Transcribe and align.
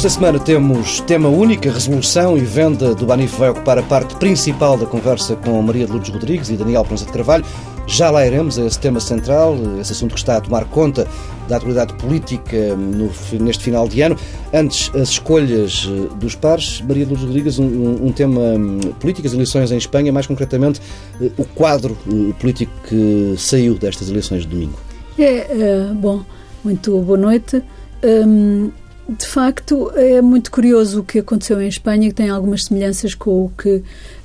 Esta 0.00 0.08
semana 0.08 0.38
temos 0.38 1.00
tema 1.00 1.28
único, 1.28 1.68
resolução 1.68 2.38
e 2.38 2.40
venda 2.40 2.94
do 2.94 3.04
Banif 3.04 3.36
vai 3.38 3.50
ocupar 3.50 3.76
a 3.76 3.82
parte 3.82 4.16
principal 4.16 4.78
da 4.78 4.86
conversa 4.86 5.36
com 5.36 5.60
Maria 5.60 5.84
de 5.84 5.92
Lourdes 5.92 6.10
Rodrigues 6.10 6.48
e 6.48 6.56
Daniel 6.56 6.86
Prança 6.86 7.04
de 7.04 7.12
Carvalho. 7.12 7.44
Já 7.90 8.08
lá 8.08 8.24
iremos 8.24 8.56
a 8.56 8.64
esse 8.64 8.78
tema 8.78 9.00
central, 9.00 9.56
esse 9.80 9.90
assunto 9.90 10.14
que 10.14 10.20
está 10.20 10.36
a 10.36 10.40
tomar 10.40 10.64
conta 10.66 11.08
da 11.48 11.56
atualidade 11.56 11.92
política 11.94 12.76
no, 12.76 13.10
neste 13.40 13.64
final 13.64 13.88
de 13.88 14.00
ano. 14.00 14.16
Antes, 14.54 14.94
as 14.94 15.08
escolhas 15.08 15.88
eh, 15.90 16.14
dos 16.14 16.36
pares. 16.36 16.80
Maria 16.82 17.04
de 17.04 17.10
Lourdes 17.10 17.26
Rodrigues, 17.26 17.58
um, 17.58 18.06
um 18.06 18.12
tema 18.12 18.40
hum, 18.40 18.78
político, 19.00 19.26
as 19.26 19.34
eleições 19.34 19.72
em 19.72 19.76
Espanha, 19.76 20.12
mais 20.12 20.24
concretamente 20.24 20.80
eh, 21.20 21.30
o 21.36 21.44
quadro 21.44 21.98
eh, 22.06 22.32
político 22.38 22.72
que 22.88 23.34
saiu 23.36 23.74
destas 23.74 24.08
eleições 24.08 24.42
de 24.42 24.48
domingo. 24.48 24.78
É, 25.18 25.88
é 25.88 25.92
bom, 25.92 26.22
muito 26.62 26.96
boa 27.00 27.18
noite. 27.18 27.60
Hum, 28.04 28.70
de 29.08 29.26
facto, 29.26 29.90
é 29.96 30.22
muito 30.22 30.52
curioso 30.52 31.00
o 31.00 31.02
que 31.02 31.18
aconteceu 31.18 31.60
em 31.60 31.66
Espanha, 31.66 32.08
que 32.08 32.14
tem 32.14 32.30
algumas 32.30 32.66
semelhanças 32.66 33.16
com 33.16 33.46
o 33.46 33.48
que 33.50 33.82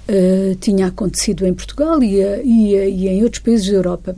uh, 0.10 0.56
tinha 0.56 0.88
acontecido 0.88 1.46
em 1.46 1.54
Portugal 1.54 2.02
e, 2.02 2.22
e, 2.22 2.76
e, 2.76 3.08
em 3.08 3.24
outros 3.24 3.42
países 3.42 3.68
da 3.70 3.74
Europa. 3.74 4.16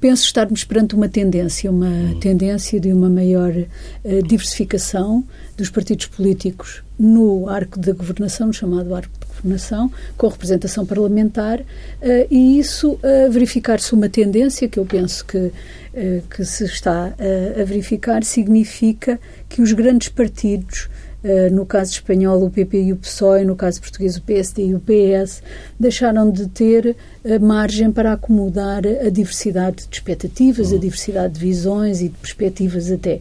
Penso 0.00 0.24
estarmos 0.24 0.64
perante 0.64 0.94
uma 0.94 1.08
tendência, 1.08 1.70
uma 1.70 1.86
uhum. 1.86 2.20
tendência 2.20 2.78
de 2.78 2.92
uma 2.92 3.08
maior 3.08 3.52
uh, 3.52 4.22
diversificação 4.22 5.24
dos 5.56 5.70
partidos 5.70 6.06
políticos 6.06 6.82
no 6.98 7.48
arco 7.48 7.78
da 7.78 7.92
governação, 7.92 8.48
no 8.48 8.52
chamado 8.52 8.94
arco 8.94 9.12
de 9.20 9.26
governação, 9.26 9.90
com 10.16 10.28
representação 10.28 10.86
parlamentar, 10.86 11.60
uh, 11.60 11.64
e 12.30 12.58
isso 12.58 12.98
a 13.02 13.28
verificar-se 13.28 13.92
uma 13.94 14.08
tendência 14.08 14.68
que 14.68 14.78
eu 14.78 14.84
penso 14.84 15.24
que 15.24 15.52
eh, 15.98 16.20
que 16.28 16.44
se 16.44 16.62
está 16.64 17.14
a 17.58 17.64
verificar 17.64 18.22
significa 18.22 19.18
que 19.48 19.62
os 19.62 19.72
grandes 19.72 20.10
partidos, 20.10 20.90
eh, 21.15 21.15
no 21.50 21.66
caso 21.66 21.92
espanhol 21.92 22.44
o 22.44 22.50
PP 22.50 22.82
e 22.84 22.92
o 22.92 22.96
PSOE, 22.96 23.44
no 23.44 23.56
caso 23.56 23.80
português 23.80 24.16
o 24.16 24.22
PSD 24.22 24.66
e 24.66 24.74
o 24.74 24.80
PS, 24.80 25.42
deixaram 25.78 26.30
de 26.30 26.46
ter 26.46 26.96
eh, 27.24 27.38
margem 27.38 27.90
para 27.90 28.12
acomodar 28.12 28.82
a 28.86 29.08
diversidade 29.08 29.88
de 29.88 29.96
expectativas, 29.96 30.70
a 30.70 30.74
uhum. 30.74 30.80
diversidade 30.80 31.34
de 31.34 31.40
visões 31.40 32.00
e 32.00 32.08
de 32.08 32.16
perspectivas 32.16 32.90
até. 32.90 33.20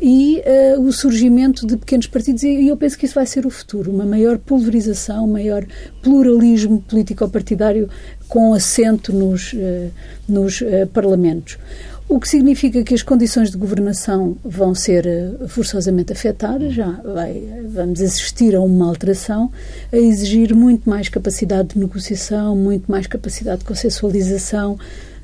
E 0.00 0.42
o 0.78 0.92
surgimento 0.92 1.66
de 1.66 1.76
pequenos 1.76 2.06
partidos, 2.06 2.42
e 2.42 2.68
eu 2.68 2.76
penso 2.76 2.96
que 2.96 3.06
isso 3.06 3.14
vai 3.14 3.26
ser 3.26 3.46
o 3.46 3.50
futuro, 3.50 3.90
uma 3.90 4.06
maior 4.06 4.38
pulverização, 4.38 5.24
um 5.24 5.32
maior 5.32 5.66
pluralismo 6.02 6.80
político-partidário 6.80 7.88
com 8.28 8.52
assento 8.52 9.12
nos, 9.12 9.54
eh, 9.54 9.88
nos 10.28 10.62
eh, 10.62 10.86
parlamentos. 10.86 11.58
O 12.08 12.18
que 12.18 12.26
significa 12.26 12.82
que 12.82 12.94
as 12.94 13.02
condições 13.02 13.50
de 13.50 13.58
governação 13.58 14.34
vão 14.42 14.74
ser 14.74 15.06
eh, 15.06 15.46
forçosamente 15.46 16.10
afetadas, 16.10 16.72
já 16.72 16.90
vai, 17.04 17.42
vamos 17.68 18.00
assistir 18.00 18.56
a 18.56 18.62
uma 18.62 18.88
alteração, 18.88 19.52
a 19.92 19.96
exigir 19.96 20.54
muito 20.54 20.88
mais 20.88 21.10
capacidade 21.10 21.74
de 21.74 21.78
negociação, 21.78 22.56
muito 22.56 22.90
mais 22.90 23.06
capacidade 23.06 23.58
de 23.58 23.66
consensualização, 23.66 24.78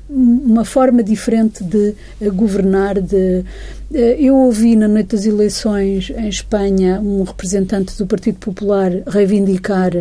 uma 0.07 0.63
forma 0.63 1.01
diferente 1.01 1.63
de 1.63 1.95
governar. 2.33 3.01
De, 3.01 3.43
eu 3.91 4.35
ouvi 4.35 4.75
na 4.75 4.87
noite 4.87 5.15
das 5.15 5.25
eleições 5.25 6.11
em 6.15 6.29
Espanha 6.29 7.01
um 7.01 7.23
representante 7.23 7.97
do 7.97 8.05
Partido 8.05 8.37
Popular 8.37 8.91
reivindicar 9.07 9.91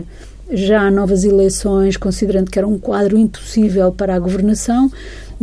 já 0.52 0.90
novas 0.90 1.24
eleições, 1.24 1.96
considerando 1.96 2.50
que 2.50 2.58
era 2.58 2.68
um 2.68 2.78
quadro 2.78 3.16
impossível 3.16 3.90
para 3.90 4.14
a 4.14 4.18
governação. 4.18 4.90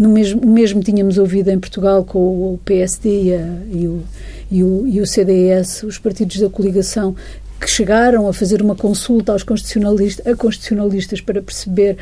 No 0.02 0.10
mesmo, 0.10 0.42
o 0.42 0.48
mesmo 0.48 0.82
tínhamos 0.82 1.20
ouvido 1.20 1.50
em 1.50 1.60
Portugal 1.60 2.04
com 2.04 2.18
o 2.56 2.60
PSD 2.66 3.24
e, 3.24 3.36
a, 3.36 3.38
e, 3.72 3.88
o, 3.88 4.04
e, 4.50 4.64
o, 4.64 4.88
e 4.88 5.00
o 5.00 5.06
CDS, 5.06 5.84
os 5.84 6.00
partidos 6.00 6.40
da 6.40 6.50
coligação, 6.50 7.16
que 7.60 7.70
chegaram 7.70 8.28
a 8.28 8.34
fazer 8.34 8.64
uma 8.64 8.76
consulta 8.76 9.32
aos 9.32 9.44
constitucionalistas, 9.44 10.26
a 10.26 10.36
constitucionalistas 10.36 11.22
para 11.22 11.40
perceber 11.40 11.98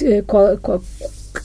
eh, 0.00 0.24
qual, 0.26 0.56
qual, 0.56 0.82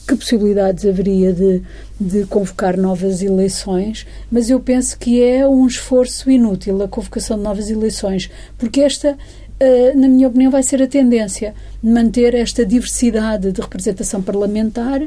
que 0.07 0.15
possibilidades 0.15 0.85
haveria 0.85 1.33
de, 1.33 1.61
de 1.99 2.25
convocar 2.27 2.77
novas 2.77 3.21
eleições, 3.21 4.07
mas 4.31 4.49
eu 4.49 4.61
penso 4.61 4.97
que 4.97 5.21
é 5.21 5.45
um 5.45 5.67
esforço 5.67 6.31
inútil 6.31 6.81
a 6.81 6.87
convocação 6.87 7.35
de 7.35 7.43
novas 7.43 7.69
eleições, 7.69 8.31
porque 8.57 8.79
esta 8.79 9.17
eh, 9.59 9.93
na 9.95 10.07
minha 10.07 10.27
opinião, 10.27 10.51
vai 10.51 10.61
ser 10.61 10.81
a 10.83 10.87
tendência 10.87 11.55
manter 11.81 12.35
esta 12.35 12.63
diversidade 12.63 13.51
de 13.51 13.59
representação 13.59 14.21
parlamentar 14.21 15.01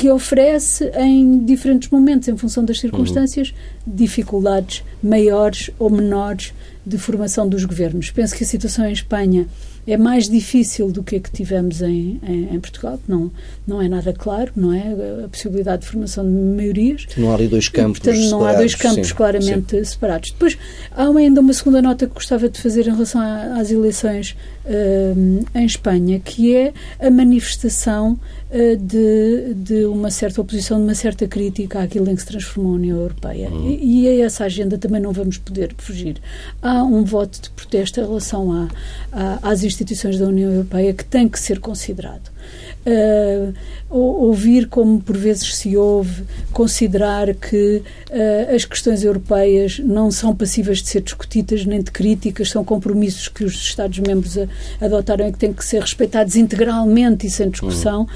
que 0.00 0.08
oferece 0.08 0.90
em 0.96 1.44
diferentes 1.44 1.90
momentos, 1.90 2.26
em 2.26 2.34
função 2.34 2.64
das 2.64 2.80
circunstâncias, 2.80 3.50
uhum. 3.50 3.92
dificuldades 3.94 4.82
maiores 5.02 5.70
ou 5.78 5.90
menores 5.90 6.54
de 6.86 6.96
formação 6.96 7.46
dos 7.46 7.66
governos. 7.66 8.10
Penso 8.10 8.34
que 8.34 8.42
a 8.42 8.46
situação 8.46 8.86
em 8.86 8.92
Espanha 8.92 9.46
é 9.86 9.96
mais 9.96 10.28
difícil 10.28 10.90
do 10.90 11.02
que 11.02 11.16
a 11.16 11.20
que 11.20 11.30
tivemos 11.30 11.82
em, 11.82 12.20
em, 12.22 12.54
em, 12.54 12.60
Portugal, 12.60 12.98
não, 13.06 13.30
não 13.66 13.80
é 13.80 13.88
nada 13.88 14.12
claro, 14.12 14.52
não 14.56 14.72
é? 14.72 15.24
A 15.24 15.28
possibilidade 15.28 15.82
de 15.82 15.88
formação 15.88 16.24
de 16.24 16.30
maiorias. 16.30 17.06
Não 17.16 17.30
há 17.30 17.34
ali 17.34 17.48
dois 17.48 17.68
campos 17.68 18.00
Portanto, 18.00 18.30
não 18.30 18.44
há 18.44 18.54
dois 18.54 18.74
campos 18.74 19.08
sim, 19.08 19.14
claramente 19.14 19.76
sim. 19.76 19.84
separados. 19.84 20.30
Depois, 20.30 20.56
há 20.90 21.06
ainda 21.08 21.40
uma 21.40 21.52
segunda 21.52 21.82
nota 21.82 22.06
que 22.06 22.14
gostava 22.14 22.48
de 22.48 22.60
fazer 22.60 22.86
em 22.86 22.90
relação 22.90 23.20
às 23.20 23.70
eleições 23.70 24.36
uh, 24.64 25.46
em 25.54 25.64
Espanha, 25.64 26.20
que 26.20 26.54
é 26.54 26.72
a 26.98 27.10
manifestação 27.10 28.18
uh, 28.50 28.76
de, 28.76 29.54
de 29.54 29.84
uma 29.84 30.10
certa 30.10 30.40
oposição, 30.40 30.78
de 30.78 30.84
uma 30.84 30.94
certa 30.94 31.26
crítica 31.26 31.82
àquilo 31.82 32.10
em 32.10 32.14
que 32.14 32.20
se 32.20 32.28
transformou 32.28 32.72
a 32.72 32.76
União 32.76 32.98
Europeia. 32.98 33.50
Uhum. 33.50 33.70
E, 33.70 34.04
e, 34.04 34.08
a 34.08 34.24
essa 34.24 34.44
agenda 34.44 34.78
também 34.78 35.00
não 35.00 35.12
vamos 35.12 35.38
poder 35.38 35.74
fugir. 35.78 36.16
Há 36.62 36.82
um 36.82 37.04
voto 37.04 37.40
de 37.42 37.50
protesto 37.50 38.00
em 38.00 38.04
relação 38.04 38.52
a, 38.52 38.68
a, 39.12 39.50
às 39.50 39.62
instituições 39.72 40.18
da 40.18 40.26
União 40.26 40.50
Europeia 40.50 40.92
que 40.92 41.04
tem 41.04 41.28
que 41.28 41.38
ser 41.38 41.58
considerado 41.60 42.30
uh, 42.86 43.54
ouvir 43.88 44.68
como 44.68 45.00
por 45.00 45.16
vezes 45.16 45.56
se 45.56 45.76
ouve, 45.76 46.24
considerar 46.52 47.34
que 47.34 47.82
uh, 48.10 48.54
as 48.54 48.64
questões 48.64 49.04
europeias 49.04 49.78
não 49.78 50.10
são 50.10 50.34
passíveis 50.34 50.82
de 50.82 50.88
ser 50.88 51.02
discutidas 51.02 51.64
nem 51.64 51.82
de 51.82 51.90
críticas, 51.90 52.50
são 52.50 52.64
compromissos 52.64 53.28
que 53.28 53.44
os 53.44 53.54
Estados-membros 53.54 54.36
adotaram 54.80 55.28
e 55.28 55.32
que 55.32 55.38
têm 55.38 55.52
que 55.52 55.64
ser 55.64 55.80
respeitados 55.80 56.36
integralmente 56.36 57.26
e 57.26 57.30
sem 57.30 57.50
discussão. 57.50 58.06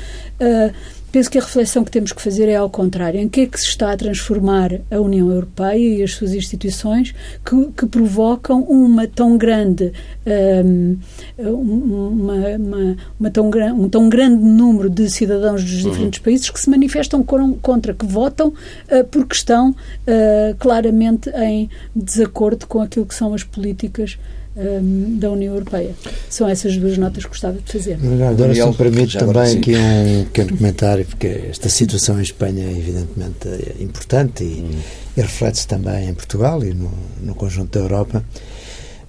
Uhum. 0.41 0.69
Uh, 0.69 1.04
Penso 1.15 1.31
que 1.31 1.39
a 1.39 1.43
reflexão 1.43 1.85
que 1.85 1.93
temos 1.93 2.13
que 2.13 2.21
fazer 2.21 2.49
é 2.49 2.57
ao 2.57 2.69
contrário. 2.69 3.21
Em 3.21 3.29
que 3.29 3.43
é 3.43 3.47
que 3.47 3.57
se 3.61 3.67
está 3.67 3.93
a 3.93 3.97
transformar 3.97 4.81
a 4.91 4.99
União 4.99 5.31
Europeia 5.31 5.99
e 5.99 6.03
as 6.03 6.11
suas 6.11 6.35
instituições 6.35 7.15
que, 7.47 7.67
que 7.67 7.87
provocam 7.87 8.65
uma 8.65 9.07
tão 9.07 9.39
grande 9.39 9.93
um, 10.27 10.99
uma, 11.39 12.35
uma, 12.57 12.97
uma 13.21 13.31
tão, 13.31 13.49
um 13.77 13.89
tão 13.89 14.09
grande 14.09 14.43
número 14.43 14.91
de 14.91 15.09
cidadãos 15.09 15.63
dos 15.63 15.85
uhum. 15.85 15.91
diferentes 15.93 16.19
uhum. 16.19 16.25
países 16.25 16.51
que 16.51 16.59
se 16.59 16.69
manifestam 16.69 17.23
contra, 17.23 17.95
que 17.95 18.05
votam 18.05 18.49
uh, 18.49 19.05
porque 19.09 19.37
estão 19.37 19.71
uh, 19.71 20.57
claramente 20.59 21.31
em 21.31 21.71
desacordo 21.95 22.67
com 22.67 22.81
aquilo 22.81 23.07
que 23.07 23.15
são 23.15 23.33
as 23.33 23.45
políticas 23.45 24.19
um, 24.57 25.19
da 25.19 25.31
União 25.31 25.55
Europeia. 25.55 25.95
São 26.29 26.49
essas 26.49 26.77
duas 26.77 26.97
notas 26.97 27.25
que 27.25 27.29
gostava 27.29 27.59
de 27.59 27.73
fazer. 27.73 27.99
Agora, 28.29 28.55
se 28.55 28.65
me 28.65 28.75
permite 28.75 29.19
também 29.19 29.59
aqui 29.59 29.77
um 29.77 30.25
pequeno 30.25 30.57
comentário, 30.57 31.05
porque 31.05 31.27
esta 31.51 31.69
situação 31.69 32.19
em 32.19 32.23
Espanha 32.23 32.65
é 32.65 32.71
evidentemente 32.71 33.49
importante 33.81 34.45
e, 34.45 34.63
hum. 34.63 34.81
e 35.17 35.21
reflete-se 35.21 35.67
também 35.67 36.09
em 36.09 36.15
Portugal 36.15 36.63
e 36.65 36.73
no, 36.73 36.93
no 37.21 37.35
conjunto 37.35 37.79
da 37.79 37.85
Europa. 37.85 38.25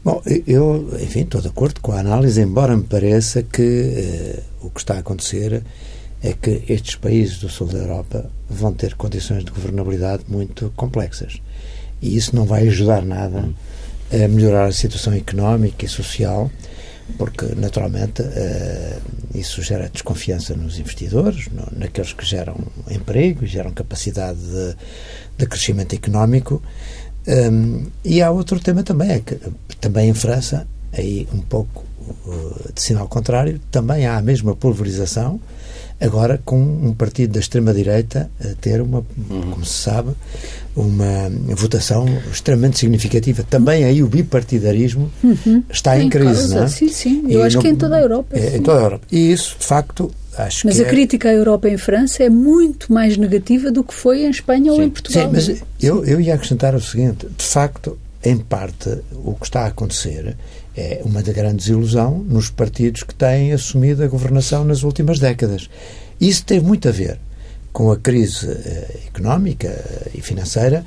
Bom, 0.04 0.22
eu, 0.46 0.88
enfim, 1.02 1.22
estou 1.22 1.42
de 1.42 1.48
acordo 1.48 1.82
com 1.82 1.92
a 1.92 2.00
análise, 2.00 2.40
embora 2.40 2.78
me 2.78 2.84
pareça 2.84 3.42
que 3.42 3.64
eh, 3.64 4.40
o 4.62 4.70
que 4.70 4.80
está 4.80 4.94
a 4.94 5.00
acontecer 5.00 5.64
é 6.22 6.32
que 6.32 6.62
estes 6.70 6.96
países 6.96 7.40
do 7.40 7.50
sul 7.50 7.66
da 7.66 7.80
Europa 7.80 8.30
vão 8.48 8.72
ter 8.72 8.94
condições 8.94 9.44
de 9.44 9.50
governabilidade 9.50 10.24
muito 10.28 10.72
complexas. 10.76 11.42
E 12.04 12.16
isso 12.16 12.36
não 12.36 12.46
vai 12.46 12.68
ajudar 12.68 13.04
nada 13.04 13.40
hum 13.40 13.54
a 14.12 14.28
melhorar 14.28 14.66
a 14.66 14.72
situação 14.72 15.14
económica 15.14 15.86
e 15.86 15.88
social, 15.88 16.52
porque 17.18 17.46
naturalmente 17.56 18.22
uh, 18.22 19.02
isso 19.34 19.62
gera 19.62 19.90
desconfiança 19.90 20.56
nos 20.56 20.80
investidores, 20.80 21.48
naqueles 21.72 22.14
que 22.14 22.26
geram 22.26 22.56
emprego 22.90 23.46
geram 23.46 23.72
capacidade 23.72 24.40
de, 24.40 24.76
de 25.38 25.46
crescimento 25.46 25.94
económico. 25.94 26.62
Um, 27.28 27.88
e 28.04 28.22
há 28.22 28.30
outro 28.30 28.60
tema 28.60 28.84
também, 28.84 29.12
é 29.12 29.20
que 29.20 29.40
também 29.82 30.10
em 30.10 30.14
França, 30.14 30.68
aí 30.94 31.28
um 31.34 31.42
pouco 31.42 31.84
uh, 32.26 32.74
de 32.74 32.82
sinal 32.82 33.08
contrário, 33.08 33.60
também 33.72 34.06
há 34.06 34.18
a 34.18 34.22
mesma 34.22 34.56
pulverização 34.56 35.40
agora 36.00 36.40
com 36.44 36.60
um 36.60 36.94
partido 36.94 37.34
da 37.34 37.40
extrema-direita 37.40 38.30
a 38.40 38.56
ter 38.60 38.82
uma, 38.82 39.06
uhum. 39.30 39.52
como 39.52 39.66
se 39.66 39.84
sabe, 39.84 40.12
uma 40.76 41.30
votação 41.56 42.06
extremamente 42.32 42.80
significativa. 42.80 43.44
Também 43.44 43.86
aí 43.86 44.04
o 44.04 44.08
bipartidarismo 44.08 45.12
uhum. 45.24 45.64
está 45.70 45.98
em, 45.98 46.08
em 46.08 46.10
crise, 46.10 46.26
causa, 46.26 46.56
não 46.56 46.64
é? 46.64 46.68
Sim, 46.68 46.90
sim. 46.90 47.24
Eu 47.30 47.40
e 47.40 47.44
acho 47.44 47.60
que 47.60 47.68
é 47.68 47.70
em 47.70 47.76
toda 47.76 47.96
a 47.96 48.02
Europa. 48.02 48.38
É, 48.38 48.58
em 48.58 48.62
toda 48.62 48.80
a 48.80 48.84
Europa. 48.84 49.08
E 49.12 49.32
isso, 49.32 49.56
de 49.58 49.66
facto, 49.66 50.12
acho 50.38 50.68
mas 50.68 50.76
que. 50.76 50.80
Mas 50.80 50.80
a 50.80 50.84
é... 50.84 50.86
crítica 50.86 51.30
à 51.30 51.34
Europa 51.34 51.70
em 51.70 51.78
França 51.78 52.24
é 52.24 52.30
muito 52.30 52.92
mais 52.92 53.16
negativa 53.18 53.72
do 53.72 53.84
que 53.84 53.94
foi 53.94 54.24
em 54.24 54.30
Espanha 54.30 54.72
Sim. 54.72 54.78
ou 54.78 54.84
em 54.84 54.90
Portugal. 54.90 55.24
Sim, 55.24 55.32
mas 55.32 55.64
eu, 55.82 56.04
eu 56.06 56.20
ia 56.20 56.36
acrescentar 56.36 56.76
o 56.76 56.82
seguinte: 56.82 57.26
de 57.38 57.46
facto, 57.46 57.98
em 58.24 58.38
parte, 58.38 58.90
o 59.14 59.34
que 59.34 59.46
está 59.46 59.62
a 59.62 59.68
acontecer 59.68 60.36
é 60.76 61.02
uma 61.06 61.22
grande 61.22 61.58
desilusão 61.58 62.20
nos 62.28 62.50
partidos 62.50 63.04
que 63.04 63.16
têm 63.16 63.54
assumido 63.54 64.04
a 64.04 64.08
governação 64.08 64.66
nas 64.66 64.84
últimas 64.84 65.20
décadas. 65.20 65.70
Isso 66.20 66.46
teve 66.46 66.66
muito 66.66 66.88
a 66.88 66.92
ver 66.92 67.20
com 67.72 67.92
a 67.92 67.98
crise 67.98 68.50
eh, 68.50 69.00
económica 69.08 69.70
e 70.14 70.22
financeira 70.22 70.86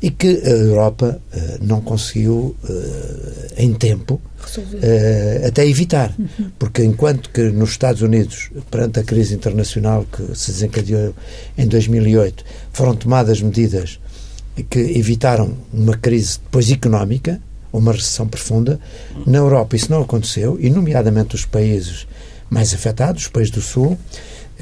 e 0.00 0.10
que 0.10 0.28
a 0.44 0.50
Europa 0.50 1.20
eh, 1.32 1.58
não 1.60 1.82
conseguiu 1.82 2.56
eh, 2.68 3.64
em 3.64 3.74
tempo 3.74 4.20
até 5.46 5.66
evitar. 5.66 6.12
Uhum. 6.18 6.50
Porque 6.58 6.82
enquanto 6.82 7.30
que 7.30 7.42
nos 7.42 7.70
Estados 7.70 8.02
Unidos, 8.02 8.50
perante 8.70 8.98
a 8.98 9.04
crise 9.04 9.34
internacional 9.34 10.04
que 10.10 10.36
se 10.36 10.50
desencadeou 10.52 11.14
em 11.56 11.66
2008, 11.66 12.44
foram 12.72 12.96
tomadas 12.96 13.40
medidas 13.40 14.00
que 14.68 14.78
evitaram 14.78 15.52
uma 15.72 15.96
crise 15.96 16.38
depois 16.42 16.70
económica, 16.70 17.40
uma 17.72 17.92
recessão 17.92 18.28
profunda. 18.28 18.78
Na 19.26 19.38
Europa 19.38 19.76
isso 19.76 19.90
não 19.90 20.02
aconteceu, 20.02 20.58
e 20.60 20.68
nomeadamente 20.70 21.34
os 21.34 21.44
países 21.44 22.06
mais 22.50 22.74
afetados, 22.74 23.22
os 23.22 23.28
países 23.28 23.50
do 23.50 23.62
Sul, 23.62 23.98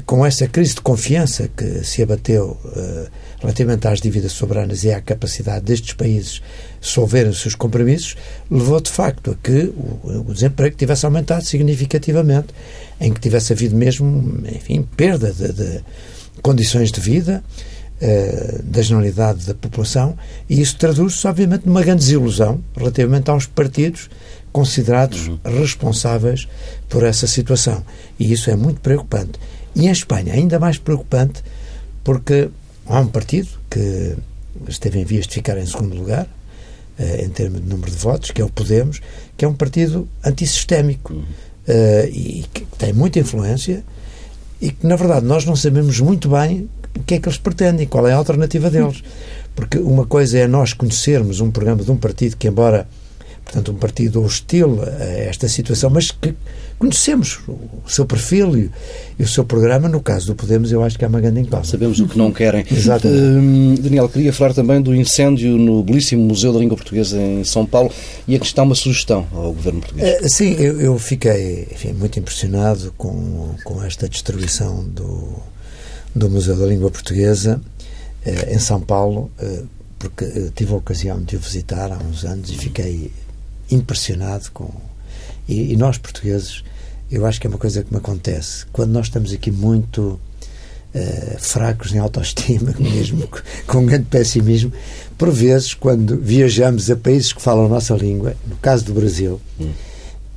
com 0.05 0.25
essa 0.25 0.47
crise 0.47 0.75
de 0.75 0.81
confiança 0.81 1.49
que 1.55 1.83
se 1.83 2.01
abateu 2.01 2.57
uh, 2.63 3.07
relativamente 3.39 3.87
às 3.87 3.99
dívidas 3.99 4.31
soberanas 4.31 4.83
e 4.83 4.91
à 4.91 5.01
capacidade 5.01 5.65
destes 5.65 5.93
países 5.93 6.41
solverem 6.79 7.31
os 7.31 7.41
seus 7.41 7.55
compromissos, 7.55 8.15
levou 8.49 8.79
de 8.79 8.89
facto 8.89 9.31
a 9.31 9.35
que 9.35 9.73
o, 9.75 10.25
o, 10.27 10.33
desemprego 10.33 10.75
tivesse 10.75 11.05
aumentado 11.05 11.45
significativamente, 11.45 12.47
em 12.99 13.11
que 13.11 13.19
tivesse 13.19 13.53
havido 13.53 13.75
mesmo, 13.75 14.41
enfim, 14.47 14.87
perda 14.95 15.31
de, 15.31 15.51
de 15.51 15.81
condições 16.41 16.91
de 16.91 16.99
vida, 16.99 17.43
eh, 17.43 17.80
da 18.63 18.81
generalidade 18.81 19.45
da 19.45 19.53
população 19.53 20.17
e 20.49 20.59
isso 20.59 20.75
traduz-se, 20.77 21.27
obviamente, 21.27 21.67
numa 21.67 21.83
grande 21.83 21.99
desilusão 21.99 22.59
relativamente 22.75 23.29
aos 23.29 23.45
partidos 23.45 24.09
considerados 24.51 25.27
uhum. 25.27 25.39
responsáveis 25.43 26.47
por 26.89 27.03
essa 27.03 27.27
situação. 27.27 27.83
E 28.19 28.31
isso 28.31 28.49
é 28.49 28.55
muito 28.55 28.81
preocupante. 28.81 29.39
E 29.75 29.87
em 29.87 29.91
Espanha, 29.91 30.33
ainda 30.33 30.59
mais 30.59 30.77
preocupante, 30.77 31.43
porque 32.03 32.49
há 32.85 32.99
um 32.99 33.07
partido 33.07 33.47
que 33.69 34.15
esteve 34.67 34.99
em 34.99 35.05
vias 35.05 35.27
de 35.27 35.35
ficar 35.35 35.57
em 35.57 35.65
segundo 35.65 35.95
lugar, 35.95 36.27
eh, 36.99 37.23
em 37.23 37.29
termos 37.29 37.61
de 37.61 37.67
número 37.67 37.89
de 37.89 37.97
votos, 37.97 38.31
que 38.31 38.41
é 38.41 38.45
o 38.45 38.49
Podemos, 38.49 39.01
que 39.37 39.45
é 39.45 39.47
um 39.47 39.53
partido 39.53 40.07
antissistémico 40.23 41.13
uhum. 41.13 41.21
uh, 41.21 42.07
e 42.09 42.45
que 42.53 42.65
tem 42.77 42.93
muita 42.93 43.19
influência 43.19 43.83
e 44.61 44.71
que, 44.71 44.85
na 44.85 44.95
verdade, 44.95 45.25
nós 45.25 45.45
não 45.45 45.55
sabemos 45.55 45.99
muito 45.99 46.29
bem 46.29 46.69
o 46.97 47.03
que 47.03 47.15
é 47.15 47.19
que 47.19 47.27
eles 47.27 47.37
pretendem, 47.37 47.87
qual 47.87 48.07
é 48.07 48.13
a 48.13 48.17
alternativa 48.17 48.69
deles. 48.69 49.03
Porque 49.55 49.77
uma 49.77 50.05
coisa 50.05 50.39
é 50.39 50.47
nós 50.47 50.73
conhecermos 50.73 51.39
um 51.39 51.51
programa 51.51 51.83
de 51.83 51.91
um 51.91 51.97
partido 51.97 52.37
que, 52.37 52.47
embora, 52.47 52.87
portanto, 53.43 53.71
um 53.71 53.75
partido 53.75 54.23
hostil 54.23 54.79
a 54.81 55.03
esta 55.03 55.47
situação, 55.49 55.89
mas 55.89 56.11
que 56.11 56.33
conhecemos 56.79 57.39
o 57.47 57.89
seu 57.89 58.05
perfil 58.05 58.57
e, 58.57 58.71
e, 59.19 59.23
o 59.23 59.27
seu 59.27 59.45
programa. 59.45 59.87
No 59.87 60.01
caso 60.01 60.27
do 60.27 60.35
Podemos, 60.35 60.71
eu 60.71 60.81
acho 60.81 60.97
que 60.97 61.05
há 61.05 61.07
uma 61.07 61.19
grande 61.19 61.41
incógnita. 61.41 61.69
Sabemos 61.69 61.99
o 61.99 62.07
que 62.07 62.17
não 62.17 62.31
querem. 62.31 62.65
Exatamente. 62.71 63.79
Uh, 63.79 63.83
Daniel, 63.83 64.09
queria 64.09 64.33
falar 64.33 64.53
também 64.53 64.81
do 64.81 64.95
incêndio 64.95 65.57
no 65.57 65.83
belíssimo 65.83 66.23
Museu 66.23 66.51
da 66.51 66.59
Língua 66.59 66.77
Portuguesa 66.77 67.21
em 67.21 67.43
São 67.43 67.65
Paulo 67.65 67.91
e 68.27 68.35
aqui 68.35 68.45
está 68.45 68.63
uma 68.63 68.73
sugestão 68.73 69.27
ao 69.31 69.53
governo 69.53 69.81
português. 69.81 70.21
Uh, 70.21 70.29
sim, 70.29 70.53
eu, 70.53 70.81
eu 70.81 70.97
fiquei 70.97 71.67
enfim, 71.71 71.93
muito 71.93 72.17
impressionado 72.17 72.93
com, 72.97 73.53
com 73.63 73.83
esta 73.83 74.09
destruição 74.09 74.83
do 74.85 75.35
do 76.15 76.29
Museu 76.29 76.55
da 76.55 76.65
Língua 76.65 76.91
Portuguesa 76.91 77.61
eh, 78.25 78.53
em 78.53 78.59
São 78.59 78.81
Paulo, 78.81 79.31
eh, 79.39 79.63
porque 79.97 80.25
eh, 80.25 80.51
tive 80.55 80.73
a 80.73 80.77
ocasião 80.77 81.21
de 81.21 81.35
o 81.35 81.39
visitar 81.39 81.91
há 81.91 81.97
uns 81.97 82.25
anos 82.25 82.49
e 82.49 82.55
fiquei 82.55 83.11
impressionado 83.69 84.51
com. 84.51 84.69
E, 85.47 85.73
e, 85.73 85.77
nós, 85.77 85.97
portugueses, 85.97 86.63
eu 87.09 87.25
acho 87.25 87.39
que 87.39 87.47
é 87.47 87.49
uma 87.49 87.57
coisa 87.57 87.83
que 87.83 87.91
me 87.91 87.97
acontece. 87.97 88.65
Quando 88.71 88.91
nós 88.91 89.07
estamos 89.07 89.33
aqui 89.33 89.51
muito 89.51 90.19
uh, 90.93 91.39
fracos 91.39 91.93
em 91.93 91.97
autoestima, 91.97 92.73
mesmo 92.79 93.27
com 93.67 93.79
um 93.79 93.85
grande 93.85 94.05
pessimismo, 94.05 94.71
por 95.17 95.31
vezes, 95.31 95.73
quando 95.73 96.17
viajamos 96.17 96.89
a 96.89 96.95
países 96.95 97.33
que 97.33 97.41
falam 97.41 97.65
a 97.65 97.69
nossa 97.69 97.95
língua, 97.95 98.35
no 98.47 98.55
caso 98.57 98.85
do 98.85 98.93
Brasil, 98.93 99.41
hum. 99.59 99.71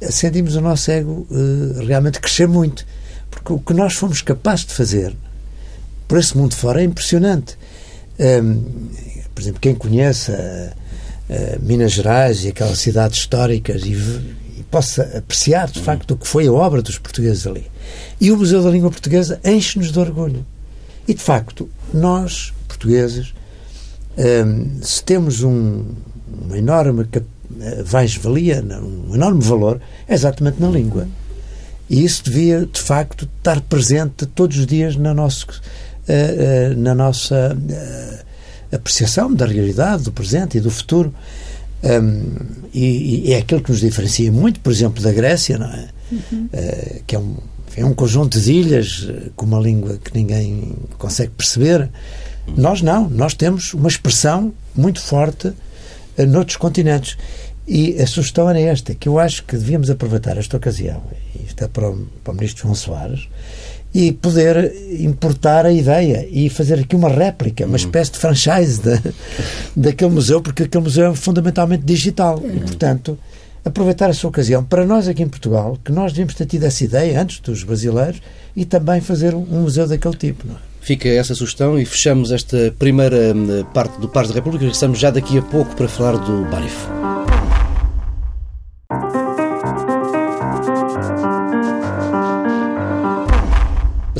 sentimos 0.00 0.56
o 0.56 0.60
nosso 0.60 0.90
ego 0.90 1.26
uh, 1.30 1.86
realmente 1.86 2.20
crescer 2.20 2.48
muito. 2.48 2.86
Porque 3.30 3.52
o 3.52 3.58
que 3.58 3.74
nós 3.74 3.94
fomos 3.94 4.22
capazes 4.22 4.66
de 4.66 4.74
fazer 4.74 5.14
por 6.06 6.18
esse 6.18 6.36
mundo 6.36 6.54
fora 6.54 6.80
é 6.80 6.84
impressionante. 6.84 7.56
Um, 8.18 8.62
por 9.34 9.40
exemplo, 9.42 9.60
quem 9.60 9.74
conhece 9.74 10.30
a, 10.32 10.72
a 11.28 11.58
Minas 11.60 11.92
Gerais 11.92 12.44
e 12.44 12.48
aquelas 12.48 12.78
cidades 12.78 13.18
históricas 13.18 13.82
e, 13.84 13.92
e, 13.92 14.62
possa 14.70 15.02
apreciar 15.18 15.68
de 15.68 15.80
facto 15.80 16.12
o 16.12 16.16
que 16.16 16.26
foi 16.26 16.46
a 16.46 16.52
obra 16.52 16.82
dos 16.82 16.98
portugueses 16.98 17.46
ali. 17.46 17.66
E 18.20 18.30
o 18.30 18.36
Museu 18.36 18.62
da 18.62 18.70
Língua 18.70 18.90
Portuguesa 18.90 19.40
enche-nos 19.44 19.90
de 19.90 19.98
orgulho. 19.98 20.44
E 21.06 21.14
de 21.14 21.22
facto, 21.22 21.68
nós, 21.92 22.52
portugueses, 22.68 23.34
um, 24.16 24.80
se 24.82 25.02
temos 25.02 25.42
um, 25.42 25.84
uma 26.46 26.56
enorme 26.56 27.06
mais-valia, 27.92 28.62
um 28.62 29.14
enorme 29.14 29.42
valor, 29.42 29.80
é 30.08 30.14
exatamente 30.14 30.60
na 30.60 30.68
língua. 30.68 31.06
E 31.88 32.04
isso 32.04 32.24
devia, 32.24 32.66
de 32.66 32.80
facto, 32.80 33.28
estar 33.36 33.60
presente 33.60 34.26
todos 34.26 34.56
os 34.56 34.66
dias 34.66 34.96
na 34.96 35.12
uh, 35.12 35.60
na 36.76 36.94
nossa 36.94 37.56
uh, 37.56 38.74
apreciação 38.74 39.32
da 39.32 39.46
realidade, 39.46 40.04
do 40.04 40.12
presente 40.12 40.58
e 40.58 40.60
do 40.60 40.70
futuro. 40.70 41.14
Um, 41.82 42.32
e, 42.72 43.28
e, 43.28 43.32
é 43.32 43.38
aquilo 43.38 43.60
que 43.60 43.70
nos 43.70 43.80
diferencia 43.80 44.32
muito, 44.32 44.60
por 44.60 44.72
exemplo, 44.72 45.02
da 45.02 45.12
Grécia, 45.12 45.58
não 45.58 45.66
é? 45.66 45.88
Uhum. 46.12 46.48
que 47.06 47.16
é 47.16 47.18
um, 47.18 47.36
é 47.76 47.84
um 47.84 47.94
conjunto 47.94 48.38
de 48.38 48.52
ilhas 48.52 49.08
com 49.34 49.46
uma 49.46 49.58
língua 49.58 49.98
que 50.02 50.14
ninguém 50.14 50.76
consegue 50.98 51.32
perceber. 51.32 51.88
Nós 52.56 52.82
não, 52.82 53.08
nós 53.08 53.34
temos 53.34 53.72
uma 53.74 53.88
expressão 53.88 54.52
muito 54.76 55.00
forte 55.00 55.52
noutros 56.18 56.56
continentes. 56.56 57.16
E 57.66 58.00
a 58.00 58.06
sugestão 58.06 58.48
era 58.48 58.60
esta, 58.60 58.94
que 58.94 59.08
eu 59.08 59.18
acho 59.18 59.42
que 59.44 59.56
devíamos 59.56 59.88
aproveitar 59.88 60.36
esta 60.36 60.56
ocasião, 60.56 61.02
e 61.34 61.46
isto 61.46 61.64
é 61.64 61.68
para 61.68 61.90
o, 61.90 62.06
para 62.22 62.32
o 62.32 62.36
Ministro 62.36 62.64
João 62.64 62.74
Soares, 62.74 63.26
e 63.94 64.12
poder 64.12 64.74
importar 64.98 65.64
a 65.64 65.72
ideia 65.72 66.26
e 66.28 66.48
fazer 66.50 66.80
aqui 66.80 66.96
uma 66.96 67.08
réplica, 67.08 67.64
uma 67.64 67.70
uhum. 67.70 67.76
espécie 67.76 68.12
de 68.12 68.18
franchise 68.18 68.80
de, 68.80 69.00
daquele 69.76 70.10
museu, 70.10 70.42
porque 70.42 70.64
aquele 70.64 70.82
museu 70.82 71.12
é 71.12 71.14
fundamentalmente 71.14 71.84
digital. 71.84 72.42
E, 72.42 72.48
uhum. 72.48 72.58
portanto, 72.60 73.18
aproveitar 73.64 74.10
essa 74.10 74.26
ocasião 74.26 74.64
para 74.64 74.84
nós 74.84 75.06
aqui 75.06 75.22
em 75.22 75.28
Portugal, 75.28 75.78
que 75.84 75.92
nós 75.92 76.12
devíamos 76.12 76.34
ter 76.34 76.46
tido 76.46 76.64
essa 76.64 76.82
ideia 76.82 77.20
antes 77.20 77.38
dos 77.38 77.62
brasileiros, 77.62 78.20
e 78.56 78.64
também 78.64 79.00
fazer 79.00 79.34
um 79.34 79.62
museu 79.62 79.86
daquele 79.86 80.16
tipo. 80.16 80.46
Não 80.46 80.56
é? 80.56 80.58
Fica 80.80 81.08
essa 81.08 81.34
sugestão 81.34 81.78
e 81.78 81.86
fechamos 81.86 82.30
esta 82.30 82.74
primeira 82.78 83.32
hum, 83.34 83.64
parte 83.72 83.98
do 84.00 84.08
Pares 84.08 84.28
da 84.28 84.34
República. 84.34 84.66
Estamos 84.66 84.98
já 84.98 85.10
daqui 85.10 85.38
a 85.38 85.42
pouco 85.42 85.74
para 85.74 85.88
falar 85.88 86.18
do 86.18 86.44
Barif. 86.50 86.76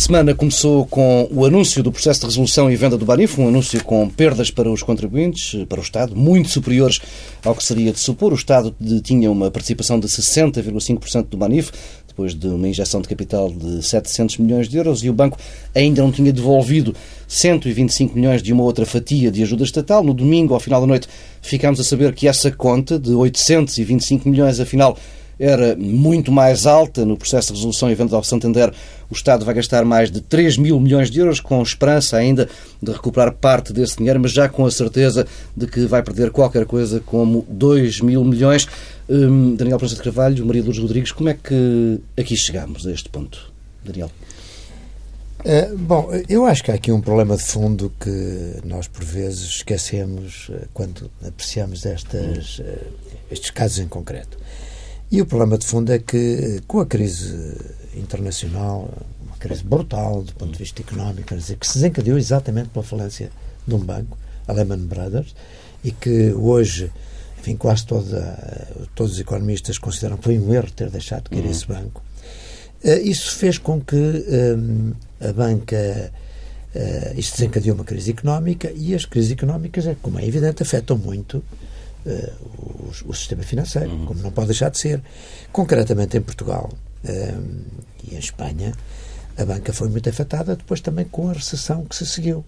Semana 0.04 0.34
começou 0.34 0.84
com 0.84 1.26
o 1.30 1.46
anúncio 1.46 1.82
do 1.82 1.90
processo 1.90 2.20
de 2.20 2.26
resolução 2.26 2.70
e 2.70 2.76
venda 2.76 2.99
do 2.99 3.06
Banif, 3.06 3.40
um 3.40 3.49
anúncio 3.49 3.82
com 3.82 4.06
perdas 4.06 4.50
para 4.50 4.70
os 4.70 4.82
contribuintes, 4.82 5.64
para 5.66 5.80
o 5.80 5.82
Estado, 5.82 6.14
muito 6.14 6.50
superiores 6.50 7.00
ao 7.42 7.54
que 7.54 7.64
seria 7.64 7.90
de 7.90 7.99
supor. 7.99 8.30
O 8.30 8.34
Estado 8.34 8.76
tinha 9.02 9.30
uma 9.30 9.50
participação 9.50 9.99
de 9.99 10.06
60,5% 10.06 11.28
do 11.28 11.38
Banif, 11.38 11.73
depois 12.06 12.34
de 12.34 12.46
uma 12.49 12.68
injeção 12.68 13.00
de 13.00 13.08
capital 13.08 13.50
de 13.50 13.82
700 13.82 14.37
milhões 14.37 14.68
de 14.68 14.76
euros, 14.76 15.02
e 15.02 15.08
o 15.08 15.14
banco 15.14 15.38
ainda 15.75 16.02
não 16.02 16.12
tinha 16.12 16.30
devolvido 16.30 16.94
125 17.26 18.14
milhões 18.14 18.42
de 18.42 18.52
uma 18.52 18.62
outra 18.62 18.84
fatia 18.84 19.30
de 19.30 19.42
ajuda 19.42 19.64
estatal. 19.64 20.04
No 20.04 20.12
domingo, 20.12 20.52
ao 20.52 20.61
final 20.61 20.82
da 20.82 20.87
noite, 20.87 21.08
ficámos 21.40 21.80
a 21.80 21.84
saber 21.84 22.12
que 22.12 22.28
essa 22.28 22.50
conta 22.50 22.99
de 22.99 23.14
825 23.14 24.28
milhões, 24.28 24.61
afinal, 24.61 24.99
era 25.38 25.76
muito 25.76 26.31
mais 26.31 26.67
alta 26.67 27.05
no 27.05 27.17
processo 27.17 27.49
de 27.49 27.59
resolução 27.59 27.91
e 27.91 27.95
venda 27.95 28.17
ao 28.17 28.25
Santander. 28.25 28.73
O 29.11 29.14
Estado 29.14 29.45
vai 29.45 29.55
gastar 29.55 29.85
mais 29.85 30.11
de 30.11 30.21
3 30.21 30.57
mil 30.57 30.81
milhões 30.81 31.11
de 31.11 31.21
euros, 31.21 31.41
com 31.41 31.62
esperança 31.62 32.17
ainda 32.17 32.49
de 32.83 32.93
recuperar 32.93 33.33
parte 33.33 33.73
desse 33.73 33.99
dinheiro, 33.99 34.21
mas 34.21 34.33
já 34.33 34.49
com 34.49 34.64
a 34.64 34.71
certeza 34.71 35.26
de 35.57 35.67
que 35.67 35.87
vai 35.87 36.03
perder 36.03 36.31
qualquer 36.31 36.67
coisa 36.67 37.00
como 37.00 37.45
2 37.49 38.00
mil 38.00 38.25
milhões. 38.25 38.67
Hum, 39.09 39.55
Daniel 39.55 39.79
Prensa 39.79 39.97
de 39.97 40.03
Carvalho, 40.03 40.47
Maria 40.47 40.62
Lourdes 40.62 40.81
Rodrigues, 40.81 41.12
como 41.12 41.29
é 41.29 41.35
que 41.35 42.00
aqui 42.17 42.37
chegamos 42.37 42.87
a 42.87 42.93
este 42.93 43.09
ponto? 43.09 43.53
Daniel. 43.85 44.11
Uh, 45.45 45.76
bom, 45.76 46.09
eu 46.26 46.47
acho 46.47 46.64
que 46.64 46.71
há 46.71 46.75
aqui 46.75 46.91
um 46.91 47.03
problema 47.03 47.37
de 47.37 47.43
fundo 47.43 47.93
que 48.00 48.61
nós, 48.64 48.88
por 48.88 49.05
vezes, 49.05 49.57
esquecemos 49.57 50.49
uh, 50.49 50.67
quando 50.73 51.11
apreciamos 51.23 51.85
estas, 51.85 52.61
uh, 52.61 52.87
estes 53.31 53.50
casos 53.50 53.79
em 53.79 53.87
concreto. 53.87 54.38
E 55.14 55.23
o 55.23 55.26
problema 55.26 55.56
de 55.56 55.64
fundo 55.64 55.92
é 55.92 56.00
que, 56.00 56.61
com 56.66 56.80
a 56.80 56.87
crise 56.87 57.56
internacional, 57.94 58.90
uma 59.25 59.37
crise 59.37 59.62
brutal 59.62 60.25
do 60.25 60.33
ponto 60.33 60.50
de 60.50 60.59
vista 60.59 60.83
económico, 60.83 61.28
quer 61.28 61.38
dizer, 61.38 61.56
que 61.56 61.68
se 61.68 61.75
desencadeou 61.75 62.18
exatamente 62.18 62.71
pela 62.71 62.85
falência 62.85 63.30
de 63.64 63.75
um 63.76 63.78
banco, 63.78 64.18
a 64.49 64.52
Lehman 64.52 64.88
Brothers, 64.88 65.33
e 65.85 65.92
que 65.92 66.33
hoje, 66.33 66.90
enfim, 67.38 67.54
quase 67.54 67.87
toda, 67.87 68.66
todos 68.97 69.12
os 69.12 69.21
economistas 69.21 69.78
consideram 69.78 70.16
que 70.16 70.25
foi 70.25 70.37
um 70.37 70.52
erro 70.52 70.68
ter 70.73 70.90
deixado 70.90 71.23
de 71.23 71.30
cair 71.30 71.44
uhum. 71.44 71.50
esse 71.52 71.68
banco. 71.68 72.02
Uh, 72.83 72.99
isso 73.04 73.37
fez 73.37 73.56
com 73.56 73.80
que 73.80 73.94
um, 73.94 74.94
a 75.21 75.33
banca 75.33 76.11
Uh, 76.75 77.16
isto 77.16 77.37
desencadeou 77.37 77.76
uma 77.76 77.85
crise 77.85 78.11
económica 78.11 78.68
e 78.75 78.97
as 78.97 79.04
crises 79.04 79.30
económicas, 79.30 79.87
é, 79.87 79.94
como 80.02 80.18
é 80.18 80.26
evidente, 80.26 80.61
afetam 80.61 80.99
muito 80.99 81.40
uh, 82.06 82.32
o, 82.44 83.11
o, 83.11 83.14
sistema 83.14 83.42
financeiro, 83.42 83.90
uhum. 83.90 84.06
como 84.06 84.23
não 84.23 84.30
pode 84.30 84.49
deixar 84.49 84.70
de 84.70 84.78
ser. 84.78 85.02
Concretamente 85.52 86.16
em 86.16 86.20
Portugal 86.20 86.70
uh, 87.04 87.42
e 88.04 88.14
em 88.14 88.18
Espanha, 88.18 88.73
a 89.37 89.44
banca 89.44 89.73
foi 89.73 89.88
muito 89.88 90.08
afetada 90.08 90.56
depois 90.56 90.80
também 90.80 91.04
com 91.04 91.28
a 91.28 91.32
recessão 91.32 91.84
que 91.84 91.96
se 91.96 92.06
seguiu. 92.06 92.44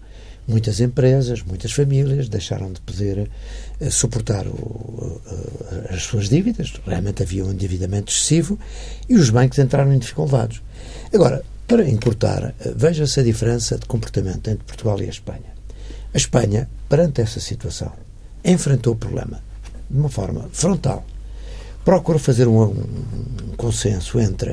Muitas 0.47 0.79
empresas, 0.79 1.43
muitas 1.43 1.73
famílias 1.73 2.29
deixaram 2.29 2.71
de 2.71 2.79
poder 2.79 3.29
suportar 3.91 4.47
o, 4.47 5.21
as 5.89 6.03
suas 6.03 6.29
dívidas, 6.29 6.71
realmente 6.85 7.21
havia 7.21 7.43
um 7.43 7.51
endividamento 7.51 8.13
excessivo 8.13 8.57
e 9.09 9.15
os 9.15 9.29
bancos 9.29 9.59
entraram 9.59 9.91
em 9.91 9.99
dificuldades. 9.99 10.61
Agora, 11.13 11.43
para 11.67 11.85
encurtar, 11.89 12.55
veja-se 12.77 13.19
a 13.19 13.23
diferença 13.23 13.77
de 13.77 13.85
comportamento 13.87 14.49
entre 14.49 14.63
Portugal 14.63 15.01
e 15.01 15.07
a 15.07 15.09
Espanha. 15.09 15.57
A 16.13 16.17
Espanha, 16.17 16.69
perante 16.87 17.19
essa 17.19 17.41
situação, 17.41 17.91
enfrentou 18.43 18.93
o 18.93 18.95
problema 18.95 19.41
de 19.89 19.97
uma 19.97 20.09
forma 20.09 20.49
frontal. 20.51 21.05
Procura 21.83 22.19
fazer 22.19 22.47
um, 22.47 22.63
um 22.63 23.55
consenso 23.55 24.19
entre 24.19 24.51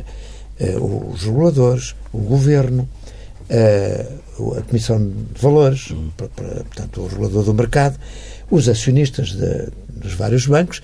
uh, 0.61 1.11
os 1.13 1.23
reguladores, 1.23 1.95
o 2.13 2.19
governo, 2.19 2.89
uh, 3.51 4.59
a 4.59 4.63
Comissão 4.63 4.99
de 4.99 5.41
Valores, 5.41 5.91
uhum. 5.91 6.11
portanto, 6.17 7.01
o 7.01 7.07
regulador 7.07 7.45
do 7.45 7.55
mercado, 7.55 7.99
os 8.51 8.69
acionistas 8.69 9.33
de, 9.33 9.69
dos 9.89 10.15
vários 10.15 10.47
bancos 10.47 10.83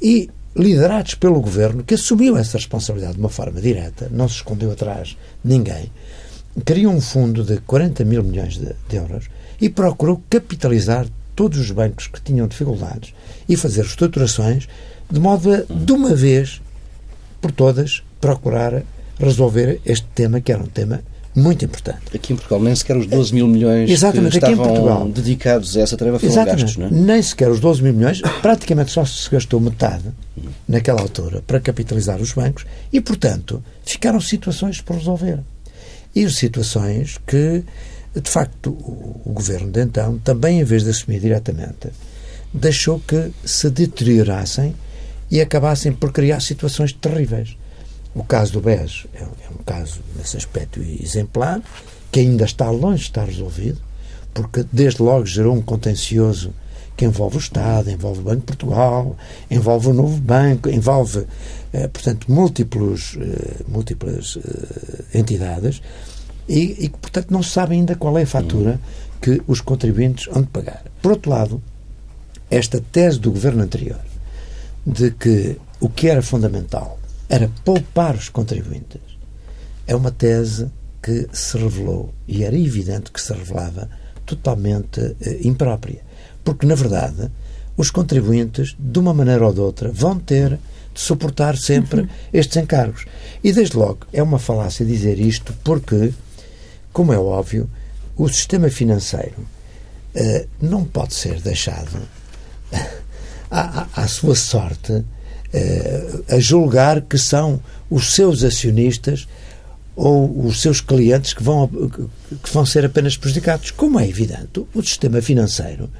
e 0.00 0.28
liderados 0.54 1.14
pelo 1.14 1.40
governo, 1.40 1.84
que 1.84 1.94
assumiu 1.94 2.36
essa 2.36 2.56
responsabilidade 2.56 3.14
de 3.14 3.20
uma 3.20 3.28
forma 3.28 3.60
direta, 3.60 4.08
não 4.10 4.28
se 4.28 4.36
escondeu 4.36 4.70
atrás 4.70 5.16
de 5.44 5.50
ninguém, 5.50 5.90
criou 6.64 6.92
um 6.92 7.00
fundo 7.00 7.44
de 7.44 7.58
40 7.58 8.04
mil 8.04 8.22
milhões 8.22 8.56
de, 8.56 8.74
de 8.88 8.96
euros 8.96 9.28
e 9.60 9.68
procurou 9.68 10.22
capitalizar 10.30 11.06
todos 11.36 11.58
os 11.58 11.70
bancos 11.70 12.08
que 12.08 12.20
tinham 12.20 12.48
dificuldades 12.48 13.14
e 13.48 13.56
fazer 13.56 13.82
reestruturações 13.82 14.66
de 15.10 15.20
modo 15.20 15.52
a, 15.52 15.62
de 15.72 15.92
uma 15.92 16.14
vez 16.14 16.60
por 17.40 17.52
todas, 17.52 18.02
procurar 18.20 18.82
resolver 19.20 19.80
este 19.84 20.06
tema, 20.14 20.40
que 20.40 20.50
era 20.50 20.62
um 20.62 20.66
tema 20.66 21.00
muito 21.34 21.64
importante. 21.64 21.98
Aqui 22.14 22.32
em 22.32 22.36
Portugal 22.36 22.60
nem 22.62 22.74
sequer 22.74 22.96
os 22.96 23.06
12 23.06 23.34
mil 23.34 23.46
milhões 23.46 23.90
Exatamente, 23.90 24.40
que 24.40 24.46
estavam 24.46 25.10
dedicados 25.10 25.76
a 25.76 25.80
essa 25.82 25.96
tarefa 25.96 26.18
foram 26.18 26.32
Exatamente. 26.32 26.62
gastos, 26.62 26.76
não 26.78 26.86
é? 26.86 26.90
Nem 26.90 27.22
sequer 27.22 27.50
os 27.50 27.60
12 27.60 27.82
mil 27.82 27.92
milhões, 27.92 28.22
praticamente 28.40 28.90
só 28.90 29.04
se 29.04 29.30
gastou 29.30 29.60
metade 29.60 30.04
naquela 30.66 31.02
altura 31.02 31.42
para 31.46 31.60
capitalizar 31.60 32.20
os 32.20 32.32
bancos 32.32 32.64
e, 32.90 33.00
portanto, 33.00 33.62
ficaram 33.84 34.18
situações 34.18 34.80
por 34.80 34.96
resolver. 34.96 35.40
E 36.14 36.28
situações 36.30 37.18
que, 37.26 37.62
de 38.20 38.30
facto, 38.30 38.70
o, 38.70 39.32
governo 39.32 39.70
de 39.70 39.82
então, 39.82 40.18
também 40.18 40.60
em 40.60 40.64
vez 40.64 40.84
de 40.84 40.90
assumir 40.90 41.20
diretamente, 41.20 41.90
deixou 42.52 43.00
que 43.00 43.30
se 43.44 43.68
deteriorassem 43.68 44.74
e 45.30 45.40
acabassem 45.40 45.92
por 45.92 46.12
criar 46.12 46.40
situações 46.40 46.92
terríveis. 46.92 47.56
O 48.14 48.24
caso 48.24 48.54
do 48.54 48.60
BES 48.60 49.06
é, 49.14 49.22
é 49.22 49.50
um 49.50 49.62
caso, 49.64 50.00
nesse 50.16 50.36
aspecto, 50.36 50.80
exemplar, 50.80 51.60
que 52.10 52.20
ainda 52.20 52.44
está 52.44 52.70
longe 52.70 53.02
de 53.02 53.08
estar 53.08 53.26
resolvido, 53.26 53.78
porque 54.32 54.64
desde 54.72 55.02
logo 55.02 55.26
gerou 55.26 55.54
um 55.54 55.62
contencioso 55.62 56.54
que 56.96 57.04
envolve 57.04 57.36
o 57.36 57.38
Estado, 57.38 57.90
envolve 57.90 58.20
o 58.20 58.22
Banco 58.22 58.40
de 58.40 58.46
Portugal, 58.46 59.16
envolve 59.50 59.88
o 59.88 59.92
novo 59.92 60.18
banco, 60.18 60.70
envolve, 60.70 61.26
eh, 61.72 61.88
portanto, 61.88 62.32
múltiplos, 62.32 63.18
eh, 63.20 63.64
múltiplas 63.68 64.38
eh, 64.38 65.18
entidades 65.18 65.82
e, 66.48 66.84
e 66.84 66.88
que, 66.88 66.98
portanto, 66.98 67.30
não 67.30 67.42
se 67.42 67.50
sabe 67.50 67.74
ainda 67.74 67.94
qual 67.94 68.18
é 68.18 68.22
a 68.22 68.26
fatura 68.26 68.80
que 69.20 69.42
os 69.46 69.60
contribuintes 69.60 70.26
vão 70.26 70.42
de 70.42 70.48
pagar. 70.48 70.84
Por 71.02 71.12
outro 71.12 71.30
lado, 71.30 71.62
esta 72.50 72.80
tese 72.80 73.18
do 73.18 73.32
governo 73.32 73.62
anterior 73.62 74.00
de 74.86 75.10
que 75.10 75.58
o 75.80 75.88
que 75.88 76.08
era 76.08 76.22
fundamental 76.22 76.98
era 77.28 77.50
poupar 77.64 78.14
os 78.14 78.28
contribuintes, 78.28 79.00
é 79.86 79.94
uma 79.94 80.10
tese 80.10 80.70
que 81.02 81.28
se 81.32 81.56
revelou, 81.58 82.12
e 82.26 82.44
era 82.44 82.56
evidente 82.56 83.10
que 83.10 83.20
se 83.20 83.32
revelava, 83.32 83.88
totalmente 84.24 85.16
eh, 85.20 85.38
imprópria. 85.42 86.02
Porque, 86.44 86.66
na 86.66 86.74
verdade, 86.74 87.30
os 87.76 87.90
contribuintes, 87.90 88.76
de 88.78 88.98
uma 88.98 89.12
maneira 89.12 89.46
ou 89.46 89.52
de 89.52 89.60
outra, 89.60 89.90
vão 89.92 90.18
ter 90.18 90.58
de 90.94 91.00
suportar 91.00 91.56
sempre 91.56 92.02
uhum. 92.02 92.08
estes 92.32 92.56
encargos. 92.56 93.04
E, 93.44 93.52
desde 93.52 93.76
logo, 93.76 94.06
é 94.12 94.22
uma 94.22 94.38
falácia 94.38 94.84
dizer 94.84 95.20
isto, 95.20 95.52
porque, 95.62 96.12
como 96.96 97.12
é 97.12 97.18
óbvio, 97.18 97.68
o 98.16 98.26
sistema 98.26 98.70
financeiro 98.70 99.46
uh, 100.14 100.48
não 100.62 100.82
pode 100.82 101.12
ser 101.12 101.42
deixado 101.42 102.00
à, 103.50 103.82
à, 103.82 104.02
à 104.02 104.08
sua 104.08 104.34
sorte 104.34 105.04
eh, 105.52 106.20
a 106.30 106.40
julgar 106.40 107.02
que 107.02 107.18
são 107.18 107.60
os 107.90 108.14
seus 108.14 108.42
acionistas 108.42 109.28
ou 109.94 110.46
os 110.46 110.62
seus 110.62 110.80
clientes 110.80 111.34
que 111.34 111.42
vão, 111.42 111.68
que 111.68 112.50
vão 112.50 112.64
ser 112.64 112.86
apenas 112.86 113.14
prejudicados. 113.14 113.72
Como 113.72 114.00
é 114.00 114.08
evidente, 114.08 114.66
o 114.74 114.82
sistema 114.82 115.20
financeiro 115.20 115.90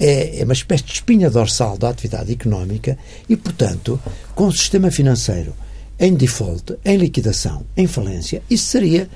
é, 0.00 0.40
é 0.40 0.44
uma 0.44 0.54
espécie 0.54 0.82
de 0.82 0.92
espinha 0.94 1.30
dorsal 1.30 1.78
da 1.78 1.88
atividade 1.88 2.32
económica 2.32 2.98
e, 3.28 3.36
portanto, 3.36 4.00
com 4.34 4.48
o 4.48 4.52
sistema 4.52 4.90
financeiro 4.90 5.54
em 6.00 6.14
default, 6.14 6.76
em 6.84 6.96
liquidação, 6.96 7.64
em 7.76 7.86
falência, 7.86 8.42
isso 8.50 8.64
seria, 8.64 9.08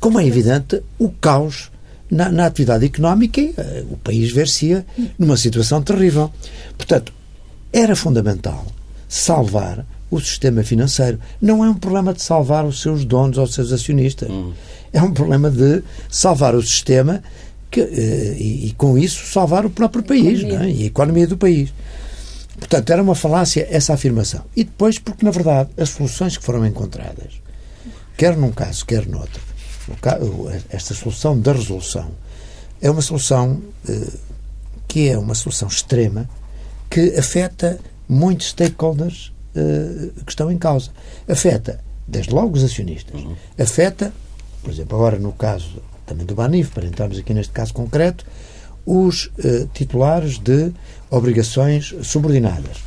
como 0.00 0.18
é 0.18 0.26
evidente, 0.26 0.82
o 0.98 1.10
caos 1.10 1.70
na, 2.10 2.30
na 2.30 2.46
atividade 2.46 2.84
económica 2.86 3.40
e 3.40 3.50
uh, 3.50 3.92
o 3.92 3.96
país 3.98 4.32
ver-se 4.32 4.84
numa 5.18 5.36
situação 5.36 5.82
terrível. 5.82 6.30
Portanto, 6.76 7.12
era 7.72 7.94
fundamental 7.94 8.66
salvar 9.08 9.86
o 10.10 10.20
sistema 10.20 10.64
financeiro. 10.64 11.20
Não 11.40 11.64
é 11.64 11.70
um 11.70 11.74
problema 11.74 12.12
de 12.12 12.22
salvar 12.22 12.64
os 12.64 12.80
seus 12.80 13.04
donos 13.04 13.38
ou 13.38 13.44
os 13.44 13.54
seus 13.54 13.72
acionistas. 13.72 14.28
Uhum. 14.28 14.52
É 14.92 15.00
um 15.00 15.12
problema 15.12 15.50
de 15.50 15.82
salvar 16.08 16.54
o 16.54 16.62
sistema 16.62 17.22
que, 17.70 17.80
eh, 17.80 18.36
e, 18.36 18.66
e, 18.66 18.74
com 18.76 18.98
isso, 18.98 19.24
salvar 19.26 19.64
o 19.64 19.70
próprio 19.70 20.02
país 20.02 20.42
é? 20.42 20.68
e 20.68 20.82
a 20.82 20.86
economia 20.86 21.28
do 21.28 21.36
país. 21.36 21.72
Portanto, 22.58 22.90
era 22.90 23.02
uma 23.02 23.14
falácia 23.14 23.66
essa 23.70 23.94
afirmação. 23.94 24.42
E 24.56 24.64
depois, 24.64 24.98
porque, 24.98 25.24
na 25.24 25.30
verdade, 25.30 25.70
as 25.76 25.90
soluções 25.90 26.36
que 26.36 26.44
foram 26.44 26.66
encontradas, 26.66 27.40
quer 28.16 28.36
num 28.36 28.50
caso, 28.50 28.84
quer 28.84 29.06
noutro, 29.06 29.40
esta 30.70 30.94
solução 30.94 31.38
da 31.38 31.52
resolução 31.52 32.10
é 32.80 32.90
uma 32.90 33.02
solução 33.02 33.60
eh, 33.88 34.08
que 34.88 35.08
é 35.08 35.16
uma 35.16 35.34
solução 35.34 35.68
extrema 35.68 36.28
que 36.90 37.16
afeta 37.16 37.78
muitos 38.08 38.48
stakeholders 38.48 39.32
uh, 39.54 40.24
que 40.24 40.32
estão 40.32 40.50
em 40.50 40.58
causa. 40.58 40.90
Afeta, 41.28 41.78
desde 42.08 42.34
logo, 42.34 42.56
os 42.56 42.64
acionistas. 42.64 43.22
Uhum. 43.22 43.36
Afeta, 43.56 44.12
por 44.60 44.72
exemplo, 44.72 44.98
agora 44.98 45.16
no 45.16 45.30
caso 45.30 45.80
também 46.04 46.26
do 46.26 46.34
Banif, 46.34 46.72
para 46.72 46.84
entrarmos 46.84 47.18
aqui 47.18 47.32
neste 47.32 47.52
caso 47.52 47.72
concreto, 47.72 48.26
os 48.84 49.26
uh, 49.26 49.68
titulares 49.72 50.40
de 50.40 50.72
obrigações 51.08 51.94
subordinadas. 52.02 52.78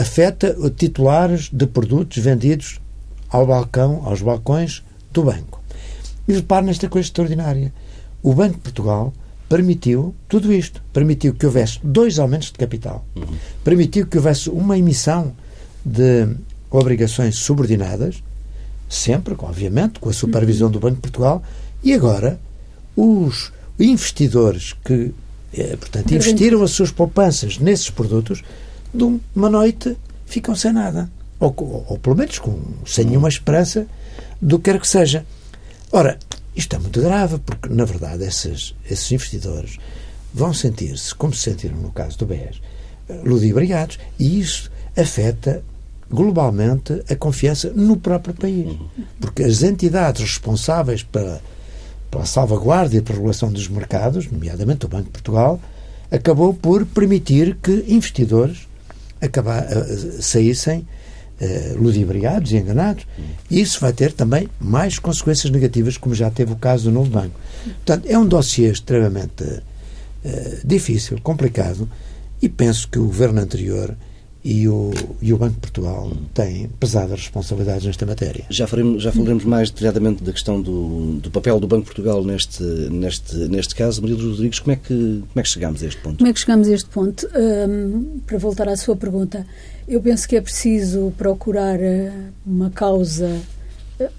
Afeta 0.00 0.56
titulares 0.70 1.50
de 1.52 1.66
produtos 1.66 2.16
vendidos 2.16 2.80
ao 3.28 3.46
balcão, 3.46 4.02
aos 4.06 4.22
balcões 4.22 4.82
do 5.12 5.22
banco. 5.22 5.62
E 6.26 6.32
repare 6.32 6.66
nesta 6.66 6.88
coisa 6.88 7.06
extraordinária. 7.06 7.72
O 8.22 8.34
Banco 8.34 8.54
de 8.54 8.60
Portugal 8.60 9.12
permitiu 9.48 10.14
tudo 10.28 10.52
isto. 10.52 10.82
Permitiu 10.92 11.34
que 11.34 11.46
houvesse 11.46 11.80
dois 11.82 12.18
aumentos 12.18 12.48
de 12.48 12.58
capital. 12.58 13.04
Uhum. 13.16 13.36
Permitiu 13.64 14.06
que 14.06 14.18
houvesse 14.18 14.50
uma 14.50 14.76
emissão 14.76 15.32
de 15.84 16.28
obrigações 16.70 17.36
subordinadas, 17.36 18.22
sempre, 18.88 19.34
obviamente, 19.38 19.98
com 20.00 20.10
a 20.10 20.12
supervisão 20.12 20.70
do 20.70 20.78
Banco 20.78 20.96
de 20.96 21.00
Portugal, 21.00 21.42
e 21.82 21.94
agora 21.94 22.38
os 22.94 23.52
investidores 23.78 24.74
que, 24.84 25.14
eh, 25.54 25.76
portanto, 25.76 26.12
investiram 26.12 26.62
as 26.62 26.72
suas 26.72 26.90
poupanças 26.90 27.58
nesses 27.58 27.88
produtos, 27.88 28.42
de 28.92 29.20
uma 29.34 29.48
noite 29.48 29.96
ficam 30.26 30.54
sem 30.54 30.72
nada. 30.72 31.10
Ou, 31.40 31.54
ou, 31.56 31.86
ou 31.88 31.98
pelo 31.98 32.16
menos 32.16 32.38
com, 32.38 32.60
sem 32.84 33.04
nenhuma 33.04 33.28
esperança 33.28 33.86
do 34.40 34.58
que 34.58 34.70
quer 34.70 34.80
que 34.80 34.88
seja. 34.88 35.24
Ora, 35.90 36.18
isto 36.54 36.74
é 36.74 36.78
muito 36.78 37.00
grave, 37.00 37.38
porque, 37.38 37.68
na 37.68 37.84
verdade, 37.84 38.24
esses, 38.24 38.74
esses 38.88 39.10
investidores 39.12 39.78
vão 40.32 40.52
sentir-se, 40.52 41.14
como 41.14 41.32
se 41.32 41.42
sentiram 41.42 41.76
no 41.76 41.90
caso 41.90 42.18
do 42.18 42.26
BES, 42.26 42.60
ludibriados, 43.24 43.98
e 44.18 44.40
isso 44.40 44.70
afeta 44.96 45.62
globalmente 46.10 47.02
a 47.08 47.14
confiança 47.14 47.70
no 47.70 47.96
próprio 47.96 48.34
país. 48.34 48.76
Porque 49.20 49.42
as 49.42 49.62
entidades 49.62 50.22
responsáveis 50.22 51.02
para, 51.02 51.40
pela 52.10 52.26
salvaguarda 52.26 52.96
e 52.96 53.02
pela 53.02 53.16
regulação 53.18 53.52
dos 53.52 53.68
mercados, 53.68 54.30
nomeadamente 54.30 54.86
o 54.86 54.88
Banco 54.88 55.04
de 55.04 55.10
Portugal, 55.10 55.60
acabou 56.10 56.54
por 56.54 56.86
permitir 56.86 57.56
que 57.62 57.84
investidores 57.88 58.66
acabar, 59.20 59.64
uh, 59.64 60.22
saíssem 60.22 60.86
uh, 61.40 61.78
ludibriados 61.82 62.52
e 62.52 62.56
enganados. 62.56 63.06
Isso 63.50 63.80
vai 63.80 63.92
ter 63.92 64.12
também 64.12 64.48
mais 64.60 64.98
consequências 64.98 65.50
negativas, 65.50 65.96
como 65.96 66.14
já 66.14 66.30
teve 66.30 66.52
o 66.52 66.56
caso 66.56 66.84
do 66.84 66.92
Novo 66.92 67.10
Banco. 67.10 67.38
Portanto, 67.64 68.06
é 68.06 68.18
um 68.18 68.26
dossiê 68.26 68.70
extremamente 68.70 69.44
uh, 69.44 69.62
difícil, 70.64 71.18
complicado, 71.22 71.88
e 72.40 72.48
penso 72.48 72.88
que 72.88 72.98
o 72.98 73.06
governo 73.06 73.40
anterior 73.40 73.96
e 74.44 74.68
o, 74.68 74.90
e 75.20 75.32
o 75.32 75.36
Banco 75.36 75.54
de 75.54 75.60
Portugal 75.60 76.12
têm 76.32 76.68
pesadas 76.80 77.20
responsabilidades 77.20 77.84
nesta 77.84 78.06
matéria. 78.06 78.44
Já, 78.48 78.66
faremos, 78.66 79.02
já 79.02 79.12
falaremos 79.12 79.44
mais 79.44 79.70
detalhadamente 79.70 80.22
da 80.22 80.32
questão 80.32 80.60
do, 80.60 81.14
do 81.14 81.30
papel 81.30 81.58
do 81.58 81.66
Banco 81.66 81.82
de 81.82 81.86
Portugal 81.86 82.24
neste, 82.24 82.62
neste, 82.62 83.36
neste 83.36 83.74
caso. 83.74 84.00
Maria 84.00 84.16
Rodrigues, 84.16 84.60
como 84.60 84.72
é, 84.72 84.76
que, 84.76 84.94
como 84.94 85.32
é 85.36 85.42
que 85.42 85.48
chegamos 85.48 85.82
a 85.82 85.86
este 85.86 86.00
ponto? 86.00 86.18
Como 86.18 86.30
é 86.30 86.32
que 86.32 86.40
chegamos 86.40 86.68
a 86.68 86.72
este 86.72 86.88
ponto? 86.88 87.28
Um, 87.36 88.20
para 88.26 88.38
voltar 88.38 88.68
à 88.68 88.76
sua 88.76 88.96
pergunta, 88.96 89.46
eu 89.88 90.00
penso 90.00 90.28
que 90.28 90.36
é 90.36 90.40
preciso 90.40 91.12
procurar 91.16 91.80
eh, 91.80 92.12
uma 92.46 92.70
causa 92.70 93.40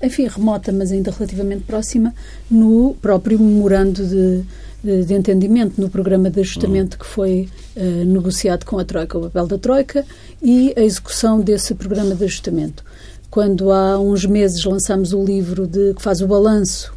enfim, 0.03 0.27
remota, 0.27 0.71
mas 0.71 0.91
ainda 0.91 1.11
relativamente 1.11 1.63
próxima, 1.63 2.13
no 2.49 2.95
próprio 3.01 3.39
memorando 3.39 4.05
de, 4.05 5.03
de 5.03 5.13
entendimento, 5.13 5.79
no 5.79 5.89
programa 5.89 6.29
de 6.29 6.39
ajustamento 6.39 6.97
que 6.97 7.05
foi 7.05 7.49
uh, 7.75 8.05
negociado 8.05 8.65
com 8.65 8.77
a 8.79 8.85
Troika, 8.85 9.17
o 9.17 9.21
papel 9.21 9.47
da 9.47 9.57
Troika 9.57 10.05
e 10.41 10.73
a 10.75 10.81
execução 10.81 11.41
desse 11.41 11.75
programa 11.75 12.15
de 12.15 12.23
ajustamento. 12.23 12.83
Quando 13.29 13.71
há 13.71 13.99
uns 13.99 14.25
meses 14.25 14.63
lançamos 14.63 15.13
o 15.13 15.23
livro 15.23 15.67
de, 15.67 15.93
que 15.93 16.01
faz 16.01 16.21
o 16.21 16.27
balanço 16.27 16.93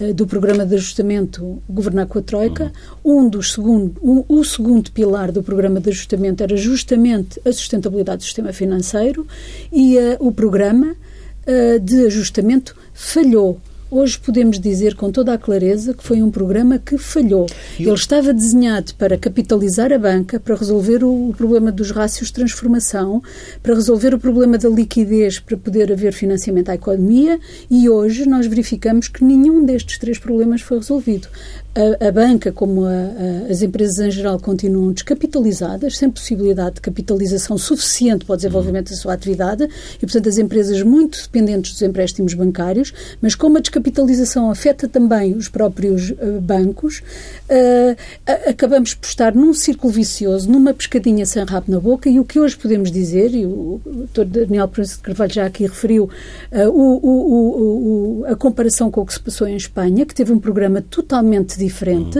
uh, 0.00 0.12
do 0.12 0.26
programa 0.26 0.64
de 0.64 0.74
ajustamento 0.74 1.62
Governar 1.68 2.06
com 2.06 2.18
a 2.18 2.22
Troika, 2.22 2.72
um 3.04 3.28
dos 3.28 3.52
segundo, 3.52 3.94
um, 4.02 4.24
o 4.28 4.44
segundo 4.44 4.90
pilar 4.90 5.30
do 5.30 5.42
programa 5.42 5.80
de 5.80 5.90
ajustamento 5.90 6.42
era 6.42 6.56
justamente 6.56 7.40
a 7.46 7.52
sustentabilidade 7.52 8.18
do 8.18 8.24
sistema 8.24 8.52
financeiro 8.52 9.26
e 9.72 9.96
uh, 9.96 10.16
o 10.20 10.32
programa 10.32 10.96
de 11.82 12.06
ajustamento 12.06 12.74
falhou 12.92 13.60
Hoje 13.88 14.18
podemos 14.18 14.58
dizer 14.58 14.96
com 14.96 15.12
toda 15.12 15.32
a 15.32 15.38
clareza 15.38 15.94
que 15.94 16.02
foi 16.02 16.20
um 16.20 16.28
programa 16.28 16.76
que 16.76 16.98
falhou. 16.98 17.46
Ele 17.78 17.92
estava 17.92 18.34
desenhado 18.34 18.92
para 18.96 19.16
capitalizar 19.16 19.92
a 19.92 19.98
banca, 19.98 20.40
para 20.40 20.56
resolver 20.56 21.04
o 21.04 21.32
problema 21.38 21.70
dos 21.70 21.92
rácios 21.92 22.26
de 22.26 22.34
transformação, 22.34 23.22
para 23.62 23.76
resolver 23.76 24.12
o 24.12 24.18
problema 24.18 24.58
da 24.58 24.68
liquidez, 24.68 25.38
para 25.38 25.56
poder 25.56 25.92
haver 25.92 26.12
financiamento 26.12 26.70
à 26.70 26.74
economia 26.74 27.38
e 27.70 27.88
hoje 27.88 28.28
nós 28.28 28.48
verificamos 28.48 29.06
que 29.06 29.22
nenhum 29.22 29.64
destes 29.64 29.98
três 29.98 30.18
problemas 30.18 30.62
foi 30.62 30.78
resolvido 30.78 31.28
a, 31.76 32.08
a 32.08 32.10
banca, 32.10 32.50
como 32.50 32.86
a, 32.86 32.90
a, 32.90 33.52
as 33.52 33.60
empresas 33.60 33.98
em 33.98 34.10
geral, 34.10 34.40
continuam 34.40 34.92
descapitalizadas, 34.92 35.98
sem 35.98 36.10
possibilidade 36.10 36.76
de 36.76 36.80
capitalização 36.80 37.58
suficiente 37.58 38.24
para 38.24 38.32
o 38.32 38.36
desenvolvimento 38.36 38.90
da 38.90 38.96
sua 38.96 39.12
atividade 39.12 39.68
e, 39.96 40.00
portanto, 40.00 40.28
as 40.28 40.38
empresas 40.38 40.82
muito 40.82 41.20
dependentes 41.20 41.72
dos 41.72 41.82
empréstimos 41.82 42.32
bancários, 42.32 42.94
mas 43.20 43.34
como 43.34 43.58
a 43.58 43.60
descapitalização 43.76 44.50
afeta 44.50 44.88
também 44.88 45.34
os 45.34 45.48
próprios 45.48 46.10
uh, 46.10 46.40
bancos, 46.40 47.02
uh, 47.50 47.96
acabamos 48.48 48.94
por 48.94 49.06
estar 49.06 49.34
num 49.34 49.52
círculo 49.52 49.92
vicioso, 49.92 50.50
numa 50.50 50.72
pescadinha 50.72 51.26
sem 51.26 51.44
rabo 51.44 51.70
na 51.70 51.78
boca 51.78 52.08
e 52.08 52.18
o 52.18 52.24
que 52.24 52.40
hoje 52.40 52.56
podemos 52.56 52.90
dizer, 52.90 53.34
e 53.34 53.44
o 53.44 53.80
Dr. 54.12 54.24
Daniel 54.24 54.68
Prensa 54.68 54.96
de 54.96 55.02
Carvalho 55.02 55.32
já 55.32 55.46
aqui 55.46 55.64
referiu 55.64 56.04
uh, 56.04 56.68
o, 56.68 57.00
o, 57.02 58.20
o, 58.20 58.24
a 58.26 58.36
comparação 58.36 58.90
com 58.90 59.02
o 59.02 59.06
que 59.06 59.12
se 59.12 59.20
passou 59.20 59.46
em 59.46 59.56
Espanha, 59.56 60.06
que 60.06 60.14
teve 60.14 60.32
um 60.32 60.38
programa 60.38 60.80
totalmente 60.80 61.58
diferente. 61.58 62.18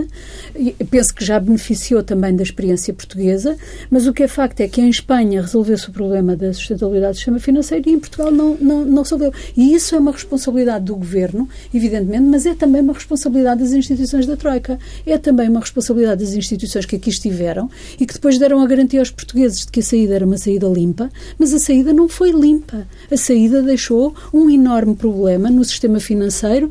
Uhum. 0.54 0.75
Penso 0.90 1.14
que 1.14 1.25
já 1.25 1.40
beneficiou 1.40 2.02
também 2.02 2.34
da 2.34 2.42
experiência 2.42 2.92
portuguesa, 2.92 3.56
mas 3.90 4.06
o 4.06 4.12
que 4.12 4.23
é 4.23 4.28
facto 4.28 4.60
é 4.60 4.69
que 4.69 4.80
em 4.80 4.90
Espanha 4.90 5.40
resolveu-se 5.40 5.88
o 5.88 5.92
problema 5.92 6.36
da 6.36 6.52
sustentabilidade 6.52 7.12
do 7.12 7.16
sistema 7.16 7.38
financeiro 7.38 7.88
e 7.88 7.92
em 7.92 7.99
Portugal 7.99 8.30
não, 8.30 8.56
não, 8.60 8.84
não 8.84 9.02
resolveu. 9.02 9.32
E 9.56 9.75
isso 9.75 9.95
é 9.95 9.99
uma 9.99 10.12
responsabilidade 10.12 10.84
do 10.84 10.97
governo, 10.97 11.46
evidentemente, 11.73 12.25
mas 12.25 12.47
é 12.47 12.54
também 12.54 12.82
uma 12.82 12.93
responsabilidade 12.93 13.61
das 13.63 13.73
instituições 13.73 14.26
da 14.26 14.37
Troika. 14.37 14.78
É 15.04 15.19
também 15.19 15.49
uma 15.49 15.61
responsabilidade 15.61 16.25
das 16.25 16.35
instituições 16.35 16.87
que 16.87 16.97
aqui 16.97 17.11
estiveram 17.11 17.71
e 17.99 18.06
que 18.06 18.15
depois 18.15 18.39
deram 18.39 18.61
a 18.61 18.67
garantia 18.67 19.00
aos 19.00 19.11
portugueses 19.11 19.67
de 19.67 19.73
que 19.73 19.80
a 19.80 19.82
saída 19.82 20.15
era 20.15 20.26
uma 20.26 20.39
saída 20.39 20.67
limpa, 20.67 21.11
mas 21.39 21.52
a 21.52 21.59
saída 21.59 21.93
não 21.93 22.09
foi 22.09 22.30
limpa. 22.30 22.87
A 23.11 23.17
saída 23.17 23.63
deixou 23.63 24.15
um 24.32 24.50
enorme 24.50 24.95
problema 24.95 25.50
no 25.50 25.65
sistema 25.65 26.00
financeiro 26.00 26.71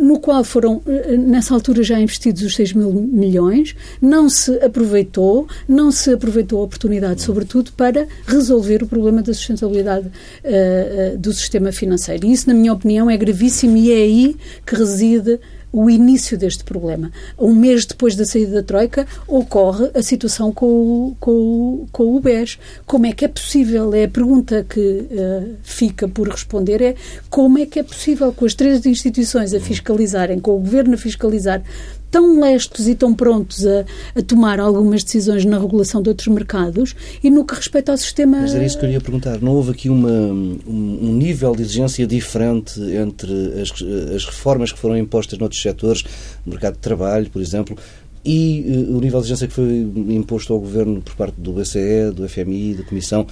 no 0.00 0.18
qual 0.18 0.42
foram, 0.44 0.80
eh, 0.86 1.16
nessa 1.16 1.52
altura, 1.54 1.82
já 1.82 1.98
investidos 2.00 2.42
os 2.42 2.54
6 2.54 2.72
mil 2.72 2.92
milhões, 2.92 3.74
não 4.00 4.28
se 4.28 4.52
aproveitou, 4.64 5.46
não 5.68 5.90
se 5.90 6.12
aproveitou 6.12 6.60
a 6.60 6.64
oportunidade, 6.64 7.22
sobretudo, 7.22 7.72
para 7.72 8.06
resolver 8.26 8.82
o 8.82 8.86
problema 8.86 9.22
da 9.22 9.34
sustentabilidade 9.34 10.06
uh, 10.06 11.18
do 11.18 11.32
sistema 11.32 11.72
financeiro. 11.72 12.26
E 12.26 12.32
isso, 12.32 12.48
na 12.48 12.54
minha 12.54 12.72
opinião, 12.72 13.10
é 13.10 13.16
gravíssimo 13.16 13.76
e 13.76 13.92
é 13.92 13.96
aí 13.96 14.36
que 14.64 14.74
reside 14.74 15.38
o 15.72 15.88
início 15.88 16.36
deste 16.36 16.64
problema. 16.64 17.10
Um 17.38 17.54
mês 17.54 17.84
depois 17.84 18.16
da 18.16 18.24
saída 18.24 18.56
da 18.56 18.62
Troika, 18.62 19.06
ocorre 19.26 19.90
a 19.94 20.02
situação 20.02 20.52
com 20.52 20.66
o, 20.66 21.16
com 21.20 21.86
com 21.92 22.16
o 22.16 22.20
BES. 22.20 22.58
Como 22.86 23.06
é 23.06 23.12
que 23.12 23.24
é 23.24 23.28
possível? 23.28 23.94
É 23.94 24.04
a 24.04 24.08
pergunta 24.08 24.64
que 24.68 24.80
uh, 24.80 25.56
fica 25.62 26.08
por 26.08 26.28
responder 26.28 26.82
é 26.82 26.94
como 27.28 27.58
é 27.58 27.66
que 27.66 27.78
é 27.78 27.82
possível 27.82 28.32
com 28.32 28.44
as 28.44 28.54
três 28.54 28.84
instituições 28.86 29.54
a 29.54 29.60
fiscalizarem, 29.60 30.40
com 30.40 30.56
o 30.56 30.60
Governo 30.60 30.94
a 30.94 30.98
fiscalizar, 30.98 31.62
tão 32.10 32.40
lestos 32.40 32.88
e 32.88 32.94
tão 32.94 33.14
prontos 33.14 33.66
a, 33.66 33.84
a, 34.14 34.22
tomar 34.22 34.58
algumas 34.60 35.04
decisões 35.04 35.44
na 35.44 35.58
regulação 35.58 36.02
de 36.02 36.08
outros 36.08 36.28
mercados 36.28 36.94
e 37.22 37.30
no 37.30 37.44
que 37.44 37.54
respeita 37.54 37.92
ao 37.92 37.98
sistema. 37.98 38.40
Mas 38.40 38.54
era 38.54 38.64
isso 38.64 38.78
que 38.78 38.84
eu 38.84 38.90
ia 38.90 39.00
perguntar. 39.00 39.40
Não 39.40 39.52
houve 39.52 39.70
aqui 39.70 39.88
uma, 39.88 40.10
um, 40.10 41.14
nível 41.14 41.54
de 41.54 41.62
exigência 41.62 42.06
diferente 42.06 42.80
entre 42.80 43.60
as, 43.60 43.70
as 44.14 44.24
reformas 44.24 44.72
que 44.72 44.78
foram 44.78 44.96
impostas 44.96 45.38
noutros 45.38 45.60
setores, 45.60 46.02
no 46.44 46.52
mercado 46.52 46.74
de 46.74 46.80
trabalho, 46.80 47.30
por 47.30 47.40
exemplo, 47.40 47.76
e 48.24 48.86
uh, 48.88 48.96
o 48.96 49.00
nível 49.00 49.20
de 49.20 49.26
exigência 49.26 49.48
que 49.48 49.54
foi 49.54 49.90
imposto 50.08 50.52
ao 50.52 50.60
Governo 50.60 51.00
por 51.00 51.14
parte 51.14 51.40
do 51.40 51.52
BCE, 51.52 52.10
do 52.14 52.28
FMI, 52.28 52.74
da 52.74 52.82
Comissão, 52.82 53.26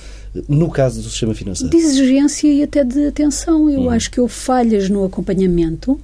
no 0.48 0.70
caso 0.70 1.02
do 1.02 1.10
sistema 1.10 1.34
financeiro? 1.34 1.70
De 1.70 1.76
exigência 1.76 2.48
e 2.48 2.62
até 2.62 2.84
de 2.84 3.06
atenção. 3.06 3.68
Eu 3.68 3.80
hum. 3.80 3.90
acho 3.90 4.10
que 4.10 4.20
houve 4.20 4.32
falhas 4.32 4.88
no 4.88 5.04
acompanhamento 5.04 6.00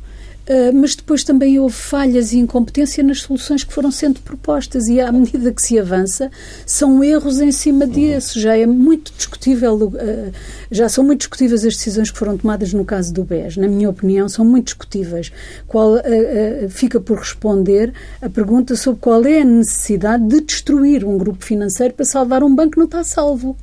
mas 0.75 0.95
depois 0.95 1.25
também 1.25 1.59
houve 1.59 1.75
falhas 1.75 2.33
e 2.33 2.39
incompetência 2.39 3.03
nas 3.03 3.23
soluções 3.23 3.65
que 3.65 3.73
foram 3.73 3.91
sendo 3.91 4.21
propostas 4.21 4.89
e 4.89 5.01
à 5.01 5.11
medida 5.11 5.53
que 5.53 5.63
se 5.63 5.79
avança 5.79 6.31
são 6.67 7.03
erros 7.03 7.41
em 7.41 7.51
cima 7.51 7.87
disso. 7.87 8.39
Já 8.39 8.57
é 8.57 8.67
muito 8.67 9.13
discutível, 9.17 9.75
uh, 9.75 10.33
já 10.71 10.89
são 10.89 11.03
muito 11.03 11.21
discutíveis 11.21 11.65
as 11.65 11.75
decisões 11.75 12.11
que 12.11 12.19
foram 12.19 12.37
tomadas 12.37 12.73
no 12.73 12.85
caso 12.85 13.13
do 13.13 13.25
BES. 13.25 13.57
Na 13.57 13.69
minha 13.69 13.89
opinião, 13.89 14.29
são 14.29 14.45
muito 14.45 14.67
discutíveis. 14.67 15.33
Qual, 15.67 15.95
uh, 15.95 16.69
fica 16.69 17.01
por 17.01 17.19
responder 17.19 17.93
a 18.21 18.29
pergunta 18.29 18.77
sobre 18.77 19.01
qual 19.01 19.25
é 19.25 19.41
a 19.41 19.45
necessidade 19.45 20.27
de 20.27 20.41
destruir 20.41 21.05
um 21.05 21.17
grupo 21.17 21.45
financeiro 21.45 21.95
para 21.95 22.05
salvar 22.05 22.43
um 22.43 22.55
banco 22.55 22.73
que 22.73 22.79
não 22.79 22.87
está 22.87 23.03
salvo. 23.05 23.57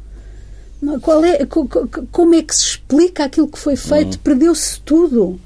Qual 1.01 1.23
é, 1.23 1.45
como 2.11 2.33
é 2.33 2.41
que 2.41 2.55
se 2.55 2.63
explica 2.63 3.25
aquilo 3.25 3.47
que 3.47 3.59
foi 3.59 3.75
feito? 3.75 4.15
Uhum. 4.15 4.21
Perdeu-se 4.23 4.79
tudo. 4.81 5.39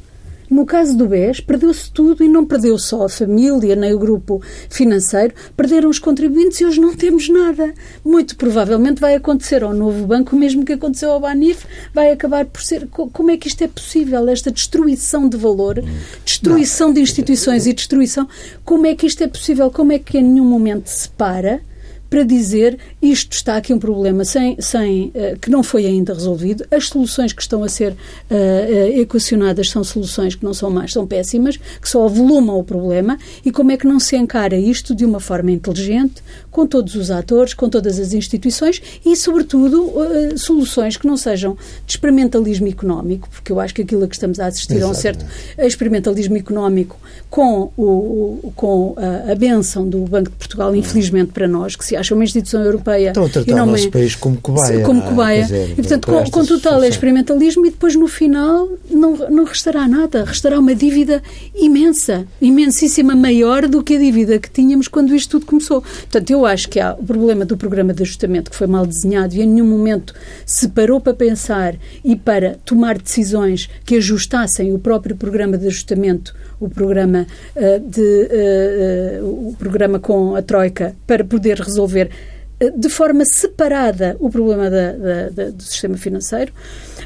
No 0.50 0.66
caso 0.66 0.98
do 0.98 1.08
BES, 1.08 1.40
perdeu-se 1.40 1.92
tudo 1.92 2.24
e 2.24 2.28
não 2.28 2.46
perdeu 2.46 2.78
só 2.78 3.06
a 3.06 3.10
família 3.10 3.76
nem 3.76 3.94
o 3.94 4.00
grupo 4.00 4.42
financeiro, 4.70 5.34
perderam 5.56 5.90
os 5.90 6.00
contribuintes 6.00 6.62
e 6.62 6.66
hoje 6.66 6.80
não 6.80 6.94
temos 6.94 7.30
nada. 7.30 7.74
Muito 8.04 8.36
provavelmente 8.36 9.02
vai 9.02 9.16
acontecer 9.16 9.64
ao 9.64 9.74
novo 9.74 10.06
banco 10.06 10.36
o 10.36 10.40
mesmo 10.40 10.64
que 10.64 10.74
aconteceu 10.74 11.12
ao 11.12 11.20
Banif, 11.20 11.66
vai 11.94 12.12
acabar 12.12 12.46
por 12.46 12.62
ser. 12.62 12.88
Como 12.88 13.32
é 13.32 13.38
que 13.38 13.48
isto 13.48 13.64
é 13.64 13.68
possível? 13.68 14.28
Esta 14.30 14.52
destruição 14.52 15.28
de 15.28 15.38
valor, 15.38 15.84
destruição 16.24 16.94
de 16.94 17.02
instituições 17.02 17.66
e 17.66 17.74
destruição. 17.74 18.28
Como 18.64 18.86
é 18.86 18.96
que 18.96 19.08
isto 19.08 19.24
é 19.24 19.28
possível? 19.28 19.72
Como 19.72 19.92
é 19.92 20.00
que 20.00 20.18
em 20.18 20.24
nenhum 20.24 20.46
momento 20.46 20.88
se 20.88 21.10
para? 21.10 21.62
Para 22.16 22.24
dizer 22.24 22.78
isto 23.02 23.34
está 23.34 23.58
aqui 23.58 23.74
um 23.74 23.78
problema 23.78 24.24
sem, 24.24 24.56
sem, 24.62 25.08
uh, 25.08 25.38
que 25.38 25.50
não 25.50 25.62
foi 25.62 25.86
ainda 25.86 26.14
resolvido, 26.14 26.66
as 26.72 26.88
soluções 26.88 27.34
que 27.34 27.42
estão 27.42 27.62
a 27.62 27.68
ser 27.68 27.92
uh, 27.92 27.96
uh, 28.32 29.02
equacionadas 29.02 29.70
são 29.70 29.84
soluções 29.84 30.34
que 30.34 30.46
não 30.46 30.54
são 30.54 30.72
más, 30.72 30.94
são 30.94 31.06
péssimas, 31.06 31.58
que 31.58 31.90
só 31.90 32.06
avolumam 32.06 32.58
o 32.58 32.64
problema. 32.64 33.18
E 33.44 33.52
como 33.52 33.72
é 33.74 33.76
que 33.76 33.86
não 33.86 34.00
se 34.00 34.16
encara 34.16 34.56
isto 34.56 34.96
de 34.96 35.04
uma 35.04 35.20
forma 35.20 35.52
inteligente, 35.52 36.24
com 36.50 36.66
todos 36.66 36.96
os 36.96 37.12
atores, 37.12 37.54
com 37.54 37.68
todas 37.68 38.00
as 38.00 38.14
instituições 38.14 38.82
e, 39.06 39.14
sobretudo, 39.18 39.94
soluções 40.38 40.96
que 40.96 41.06
não 41.06 41.18
sejam 41.18 41.58
de 41.86 41.92
experimentalismo 41.92 42.70
económico, 42.70 43.28
porque 43.30 43.52
eu 43.52 43.60
acho 43.60 43.74
que 43.74 43.82
aquilo 43.82 44.06
a 44.06 44.08
que 44.08 44.16
estamos 44.16 44.40
a 44.40 44.46
assistir 44.46 44.80
é 44.80 44.88
um 44.88 44.94
certo 44.94 45.26
experimentalismo 45.58 46.38
económico 46.38 46.98
com, 47.30 47.74
o, 47.76 48.54
com 48.56 48.96
a, 48.96 49.34
a 49.34 49.36
benção 49.36 49.88
do 49.90 50.00
Banco 50.06 50.30
de 50.30 50.38
Portugal, 50.38 50.74
infelizmente 50.74 51.34
para 51.34 51.48
nós, 51.48 51.76
que 51.76 51.84
se 51.84 51.98
acha 51.98 52.05
encaixa 52.06 52.14
uma 52.14 52.24
instituição 52.24 52.64
europeia 52.64 53.08
Estão 53.10 53.26
a 53.26 53.30
tratar 53.30 53.52
e 53.52 53.56
não 53.56 53.64
o 53.64 53.72
nosso 53.72 53.90
país 53.90 54.16
como 54.16 54.38
cobaia. 54.38 54.84
Como 54.84 55.02
é? 55.02 55.04
cobaia. 55.04 55.42
Dizer, 55.44 55.70
e, 55.72 55.76
portanto, 55.76 56.08
com, 56.08 56.24
com 56.30 56.46
total 56.46 56.84
experimentalismo 56.84 57.66
e 57.66 57.72
depois, 57.72 57.96
no 57.96 58.08
final, 58.08 58.70
não, 58.90 59.16
não 59.30 59.44
restará 59.44 59.88
nada. 59.88 60.24
Restará 60.24 60.60
uma 60.60 60.76
dívida 60.76 61.22
imensa, 61.56 62.26
imensíssima, 62.42 63.16
maior 63.16 63.68
do 63.68 63.84
que 63.84 63.96
a 63.96 64.00
dívida 64.00 64.38
que 64.40 64.50
tínhamos 64.50 64.88
quando 64.88 65.16
isto 65.16 65.32
tudo 65.32 65.46
começou. 65.46 65.82
Portanto, 65.82 66.30
eu 66.30 66.46
acho 66.46 66.70
que 66.70 66.80
há 66.80 66.94
o 66.94 67.04
problema 67.04 67.46
do 67.46 67.58
programa 67.58 67.94
de 67.94 68.04
ajustamento 68.04 68.52
que 68.52 68.58
foi 68.58 68.68
mal 68.68 68.86
desenhado 68.86 69.34
e 69.36 69.42
em 69.42 69.48
nenhum 69.48 69.68
momento 69.68 70.14
se 70.46 70.68
parou 70.70 71.00
para 71.00 71.14
pensar 71.14 71.76
e 72.04 72.16
para 72.16 72.58
tomar 72.66 72.98
decisões 72.98 73.70
que 73.86 73.96
ajustassem 73.96 74.74
o 74.74 74.80
próprio 74.80 75.16
programa 75.16 75.58
de 75.58 75.68
ajustamento, 75.68 76.36
o 76.60 76.70
programa, 76.70 77.26
uh, 77.56 77.80
de, 77.80 78.02
uh, 78.02 79.26
uh, 79.26 79.50
o 79.50 79.56
programa 79.58 80.00
com 80.00 80.36
a 80.36 80.42
Troika, 80.42 80.96
para 81.06 81.24
poder 81.24 81.60
resolver 81.60 81.85
de 82.78 82.90
forma 82.90 83.26
separada 83.26 84.16
o 84.20 84.30
problema 84.30 84.70
da, 84.70 84.92
da, 84.94 85.30
da, 85.30 85.50
do 85.50 85.64
sistema 85.64 85.98
financeiro. 85.98 86.54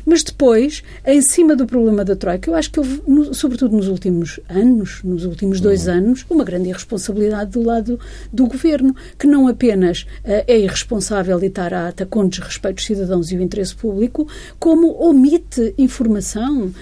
Mas 0.06 0.24
depois, 0.24 0.84
em 1.06 1.22
cima 1.22 1.56
do 1.56 1.66
problema 1.66 2.04
da 2.04 2.16
Troika, 2.16 2.50
eu 2.50 2.56
acho 2.56 2.72
que 2.72 2.80
houve, 2.80 3.02
no, 3.08 3.34
sobretudo 3.34 3.76
nos 3.76 3.88
últimos 3.88 4.40
anos, 4.50 5.02
nos 5.04 5.26
últimos 5.26 5.60
dois 5.60 5.88
uhum. 5.88 5.94
anos, 5.94 6.26
uma 6.30 6.44
grande 6.44 6.70
irresponsabilidade 6.70 7.52
do 7.52 7.64
lado 7.64 8.00
do 8.32 8.48
governo, 8.48 8.96
que 9.18 9.28
não 9.28 9.48
apenas 9.48 10.04
uh, 10.24 10.44
é 10.48 10.60
irresponsável 10.60 11.42
e 11.42 11.48
está 11.48 11.68
a 11.68 11.88
ata 11.90 12.06
com 12.06 12.28
desrespeito 12.28 12.76
dos 12.76 12.86
cidadãos 12.86 13.32
e 13.32 13.36
o 13.36 13.42
interesse 13.42 13.76
público, 13.76 14.28
como 14.58 14.92
omite 15.02 15.74
informação, 15.78 16.68
uh, 16.68 16.74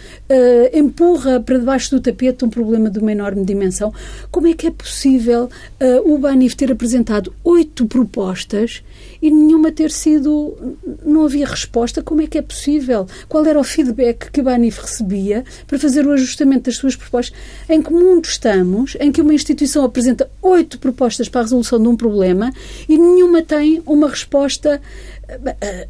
empurra 0.78 1.40
para 1.40 1.58
debaixo 1.58 1.92
do 1.92 2.02
tapete 2.02 2.46
um 2.46 2.50
problema 2.50 2.90
de 2.90 3.00
uma 3.00 3.12
enorme 3.12 3.44
dimensão. 3.44 3.94
Como 4.32 4.48
é 4.48 4.54
que 4.54 4.68
é 4.68 4.72
possível 4.72 5.46
uh, 5.46 6.14
o 6.14 6.18
Banif 6.18 6.56
ter 6.56 6.72
apresentado 6.72 7.34
oito 7.44 7.86
propostas 7.86 8.84
e 9.22 9.32
nenhuma 9.32 9.72
ter 9.72 9.92
sido. 9.92 10.78
Não 11.06 11.26
havia 11.26 11.48
resposta. 11.48 12.02
Como 12.02 12.22
é 12.22 12.28
que 12.28 12.38
é 12.38 12.42
possível? 12.42 13.08
Qual 13.28 13.46
era 13.46 13.60
o 13.60 13.64
feedback 13.64 14.32
que 14.32 14.42
Banif 14.42 14.82
recebia 14.82 15.44
para 15.66 15.80
fazer 15.80 16.06
o 16.06 16.12
ajustamento 16.12 16.64
das 16.64 16.76
suas 16.76 16.96
propostas? 16.96 17.38
Em 17.70 17.82
que 17.82 17.92
mundo 17.92 18.26
estamos 18.26 18.96
em 19.00 19.12
que 19.12 19.22
uma 19.22 19.34
instituição 19.34 19.84
apresenta 19.84 20.30
oito 20.42 20.80
propostas 20.80 21.30
para 21.30 21.42
a 21.42 21.44
resolução 21.44 21.82
de 21.82 21.88
um 21.88 21.96
problema 21.96 22.52
e 22.88 22.98
nenhuma 22.98 23.42
tem 23.42 23.82
uma 23.86 24.10
resposta 24.10 24.82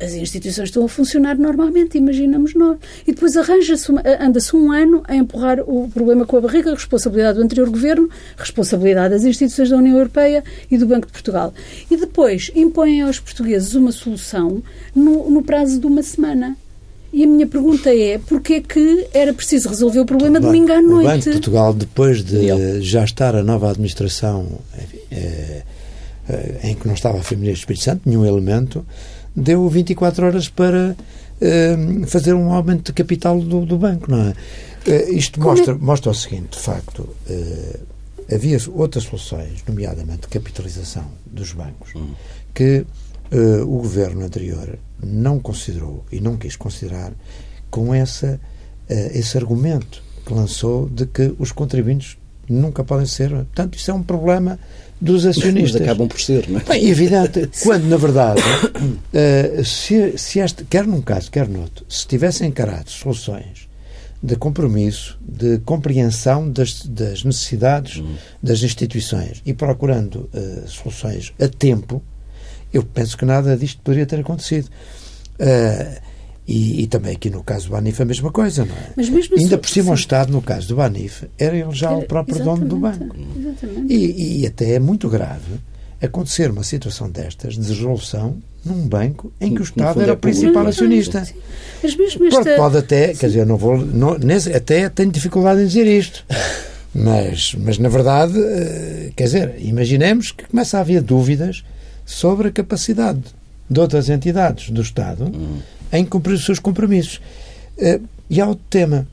as 0.04 0.14
instituições 0.14 0.70
estão 0.70 0.84
a 0.86 0.90
funcionar 0.90 1.38
normalmente, 1.38 1.98
imaginamos 1.98 2.56
nós. 2.56 2.78
E 3.06 3.14
depois 3.14 3.38
arranja-se, 3.38 3.92
anda-se 4.20 4.56
um 4.56 4.72
ano 4.72 5.04
a 5.08 5.16
empurrar 5.16 5.60
o 5.62 5.90
problema 5.90 6.26
com 6.26 6.38
a 6.38 6.42
barriga, 6.42 6.74
responsabilidade 6.74 7.38
do 7.38 7.44
anterior 7.44 7.70
governo, 7.70 8.10
responsabilidade 8.36 9.14
das 9.14 9.24
instituições 9.24 9.70
da 9.70 9.78
União 9.78 9.98
Europeia 9.98 10.44
e 10.70 10.78
do 10.78 10.88
Banco 10.88 11.08
de 11.08 11.14
Portugal. 11.14 11.54
E 11.90 11.96
depois 11.96 12.52
impõem 12.56 13.02
aos 13.02 13.20
portugueses 13.20 13.76
uma 13.76 13.92
solução 13.92 14.62
no, 14.96 15.30
no 15.30 15.44
prazo 15.44 15.80
de 15.80 15.86
uma 15.86 16.02
semana. 16.02 16.58
E 17.14 17.24
a 17.24 17.28
minha 17.28 17.48
pergunta 17.48 17.90
é, 17.96 18.18
porquê 18.18 18.56
é 18.56 18.62
que 18.62 19.08
era 19.14 19.34
preciso 19.34 19.70
resolver 19.70 20.00
o 20.02 20.06
problema 20.06 20.40
domingo 20.40 20.72
à 20.72 20.82
noite? 20.82 21.06
O 21.06 21.10
Banco 21.10 21.24
de 21.24 21.32
Portugal, 21.32 21.74
depois 21.74 22.24
de 22.24 22.82
já 22.82 23.04
estar 23.04 23.34
a 23.36 23.42
nova 23.42 23.70
administração 23.70 24.60
enfim, 24.78 25.00
é, 25.10 25.64
é, 26.30 26.60
em 26.64 26.76
que 26.76 26.86
não 26.86 26.94
estava 26.94 27.20
a 27.20 27.24
família 27.24 27.54
do 27.54 27.58
Espírito 27.58 27.84
Santo, 27.86 28.02
nenhum 28.06 28.26
elemento, 28.26 28.86
deu 29.38 29.70
24 29.70 30.26
horas 30.26 30.50
para 30.50 30.96
uh, 30.96 32.08
fazer 32.08 32.34
um 32.34 32.52
aumento 32.52 32.88
de 32.88 32.94
capital 32.94 33.40
do, 33.40 33.66
do 33.66 33.78
banco, 33.78 34.10
não 34.10 34.20
é? 34.20 34.30
Uh, 34.88 35.14
isto 35.14 35.40
mostra, 35.40 35.74
é? 35.74 35.78
mostra 35.78 36.10
o 36.10 36.16
seguinte, 36.16 36.58
de 36.58 36.64
facto, 36.64 37.02
uh, 37.02 37.80
havia 38.34 38.58
outras 38.74 39.04
soluções, 39.04 39.64
nomeadamente 39.68 40.28
capitalização 40.28 41.06
dos 41.26 41.54
bancos, 41.54 41.94
hum. 41.96 42.14
que 42.54 42.86
o 43.68 43.80
governo 43.80 44.24
anterior 44.24 44.80
não 45.04 45.38
considerou 45.38 46.06
e 46.10 46.22
não 46.22 46.38
quis 46.38 46.56
considerar 46.56 47.12
com 47.70 47.94
essa, 47.94 48.40
esse 48.88 49.38
argumento 49.38 50.02
que 50.26 50.34
lançou 50.34 50.88
de 50.88 51.06
que 51.06 51.36
os 51.38 51.52
contribuintes 51.52 52.18
nunca 52.50 52.84
podem 52.84 53.06
ser. 53.06 53.30
Portanto, 53.30 53.76
isso 53.76 53.92
é 53.92 53.94
um 53.94 54.04
problema 54.04 54.60
dos 55.00 55.26
acionistas. 55.26 55.82
Mas 55.82 55.90
acabam 55.90 56.08
por 56.08 56.20
ser, 56.20 56.50
não 56.50 56.60
é? 56.60 56.64
Bem, 56.64 56.90
evidente. 56.90 57.50
quando, 57.64 57.86
na 57.86 57.98
verdade, 57.98 58.42
uh, 58.42 59.64
se, 59.66 60.18
se 60.18 60.40
este, 60.40 60.64
quer 60.66 60.86
num 60.86 61.02
caso, 61.02 61.30
quer 61.30 61.48
noutro, 61.48 61.86
se 61.88 62.08
tivessem 62.08 62.50
encarado 62.50 62.90
soluções 62.90 63.68
de 64.22 64.36
compromisso, 64.36 65.18
de 65.22 65.60
compreensão 65.60 66.50
das, 66.52 66.84
das 66.86 67.24
necessidades 67.24 68.00
hum. 68.00 68.16
das 68.42 68.64
instituições 68.64 69.42
e 69.46 69.54
procurando 69.54 70.30
uh, 70.34 70.68
soluções 70.68 71.34
a 71.40 71.48
tempo, 71.48 72.02
eu 72.74 72.84
penso 72.84 73.16
que 73.18 73.26
nada 73.26 73.56
disto 73.56 73.80
poderia 73.84 74.06
ter 74.06 74.20
acontecido. 74.20 74.70
Uh, 75.40 76.08
e, 76.48 76.84
e, 76.84 76.88
também 76.88 77.14
aqui 77.14 77.30
no 77.30 77.44
caso 77.44 77.66
do 77.66 77.72
Banif 77.72 78.02
a 78.02 78.06
mesma 78.06 78.32
coisa, 78.32 78.64
não 78.64 78.74
é? 78.74 78.92
Mas 78.96 79.10
mesmo 79.10 79.36
Ainda 79.38 79.58
por 79.58 79.70
cima, 79.70 79.88
sim. 79.88 79.92
o 79.92 79.96
Estado, 79.96 80.32
no 80.32 80.42
caso 80.42 80.70
do 80.70 80.78
Banif, 80.78 81.26
era 81.38 81.58
ele 81.58 81.74
já 81.74 81.90
era, 81.90 81.98
o 81.98 82.04
próprio 82.04 82.42
dono 82.42 82.66
do 82.66 82.78
banco. 82.78 83.14
Exatamente. 83.38 83.94
E, 83.94 84.44
e, 84.44 84.48
até 84.48 84.76
é 84.76 84.80
muito 84.80 85.10
grave 85.10 85.60
acontecer 86.02 86.50
uma 86.50 86.64
situação 86.64 87.10
destas 87.10 87.56
de 87.56 87.68
resolução 87.68 88.38
num 88.64 88.88
banco 88.88 89.34
em 89.42 89.54
que 89.54 89.62
o 89.62 89.64
Estado 89.64 90.02
era 90.02 90.14
o 90.14 90.18
principal 90.18 90.66
acionista. 90.66 91.26
Sim. 91.26 91.34
Mas 91.84 91.98
mesmo 91.98 92.26
esta... 92.26 92.44
pode, 92.44 92.56
pode 92.56 92.78
até, 92.78 93.14
sim. 93.14 93.20
quer 93.20 93.28
dizer, 93.28 93.46
não 93.46 93.58
vou, 93.58 93.78
não, 93.78 94.18
nesse, 94.18 94.54
até 94.54 94.88
tenho 94.88 95.12
dificuldade 95.12 95.62
em 95.62 95.68
dizer 95.68 95.86
isto. 95.86 96.26
Mas, 96.96 97.54
mas 97.56 97.78
na 97.78 97.90
verdade, 97.90 98.40
eh, 98.40 99.12
quer 99.16 99.26
dizer, 99.26 99.56
imaginemos 99.60 100.32
que 100.32 100.48
começa 100.48 100.78
a 100.78 100.82
haver 100.82 101.02
dúvidas 101.02 101.64
sobre 102.06 102.48
a 102.48 102.52
capacidade 102.52 103.22
de 103.70 103.80
outras 103.80 104.10
entidades 104.10 104.70
do 104.70 104.82
Estado 104.82 105.26
hum 105.26 105.60
em 105.92 106.06
cumprir 106.06 106.34
os 106.34 106.46
seus 106.46 106.60
compromissos. 106.60 107.22
Uh, 107.78 108.08
e 108.30 108.42
há 108.42 108.48
outro 108.48 108.66
tema. 108.70 109.08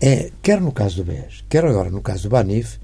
É, 0.00 0.30
quer 0.42 0.60
no 0.60 0.72
caso 0.72 0.96
do 0.96 1.04
BES, 1.04 1.44
quer 1.48 1.62
agora 1.64 1.90
no 1.90 2.00
caso 2.00 2.22
do 2.22 2.30
Banif, 2.30 2.78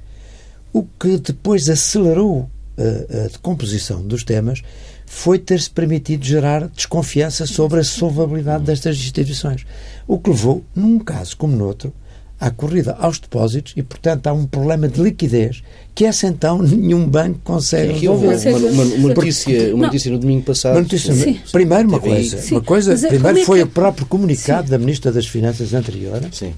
o 0.71 0.85
que 1.01 1.17
depois 1.17 1.67
acelerou 1.71 2.51
a, 2.77 2.83
eh, 2.83 3.25
a 3.25 3.29
decomposição 3.29 4.07
dos 4.07 4.23
temas 4.23 4.63
foi 5.07 5.39
ter-se 5.39 5.71
permitido 5.71 6.27
gerar 6.27 6.69
desconfiança 6.69 7.47
sobre 7.47 7.81
a 7.81 7.85
solvabilidade 7.85 8.65
destas 8.65 8.97
instituições. 8.97 9.65
O 10.07 10.19
que 10.19 10.29
levou, 10.29 10.63
num 10.75 10.99
caso 10.99 11.37
como 11.39 11.57
no 11.57 11.65
outro, 11.65 11.91
à 12.39 12.51
corrida 12.51 12.97
aos 12.99 13.19
depósitos 13.19 13.73
e, 13.77 13.83
portanto, 13.83 14.27
há 14.27 14.33
um 14.33 14.47
problema 14.47 14.89
de 14.89 15.01
liquidez 15.01 15.63
que 15.95 16.05
essa 16.05 16.27
então 16.27 16.59
nenhum 16.63 17.09
banco 17.09 17.41
consegue 17.43 17.95
resolver. 17.95 18.37
Uma, 18.49 18.59
uma, 18.59 18.85
uma, 18.85 19.15
notícia, 19.15 19.75
uma 19.75 19.87
notícia 19.87 20.13
no 20.13 20.19
domingo 20.19 20.43
passado. 20.43 20.79
Notícia, 20.79 21.15
primeiro 21.51 21.89
uma 21.89 22.01
coisa, 22.01 22.39
Sim. 22.39 22.55
uma 22.57 22.61
coisa 22.63 22.91
Mas, 22.93 23.05
é, 23.05 23.09
primeiro 23.09 23.39
é 23.39 23.45
foi 23.45 23.59
que... 23.59 23.65
o 23.65 23.67
próprio 23.69 24.07
comunicado 24.07 24.67
Sim. 24.67 24.71
da 24.71 24.79
Ministra 24.79 25.11
das 25.11 25.27
Finanças 25.27 25.73
anterior. 25.73 26.21
Sim. 26.31 26.55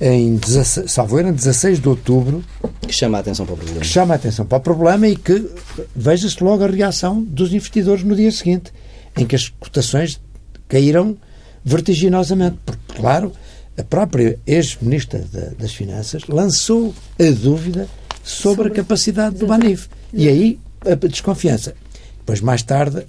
Em 0.00 0.34
16, 0.34 0.90
salvo 0.90 1.20
em 1.20 1.32
16 1.32 1.78
de 1.78 1.88
outubro 1.88 2.42
que 2.80 2.92
chama 2.92 3.18
a 3.18 3.20
atenção 3.20 3.46
para 3.46 3.54
o 3.54 3.56
problema 3.56 3.80
que 3.80 3.86
chama 3.86 4.14
a 4.14 4.16
atenção 4.16 4.44
para 4.44 4.58
o 4.58 4.60
problema 4.60 5.06
e 5.06 5.14
que 5.14 5.48
veja-se 5.94 6.42
logo 6.42 6.64
a 6.64 6.66
reação 6.66 7.22
dos 7.22 7.54
investidores 7.54 8.02
no 8.02 8.16
dia 8.16 8.32
seguinte 8.32 8.72
em 9.16 9.24
que 9.24 9.36
as 9.36 9.48
cotações 9.48 10.20
caíram 10.66 11.16
vertiginosamente 11.64 12.56
porque 12.66 12.82
claro 12.96 13.32
a 13.76 13.82
própria 13.82 14.38
ex-ministra 14.46 15.24
das 15.58 15.74
Finanças 15.74 16.24
lançou 16.28 16.94
a 17.18 17.30
dúvida 17.30 17.88
sobre, 18.22 18.62
sobre 18.64 18.68
a 18.68 18.70
capacidade 18.70 19.36
do 19.36 19.46
Banif. 19.46 19.88
E 20.12 20.28
aí 20.28 20.58
a 20.84 20.94
desconfiança. 20.94 21.74
Depois, 22.18 22.40
mais 22.40 22.62
tarde, 22.62 23.06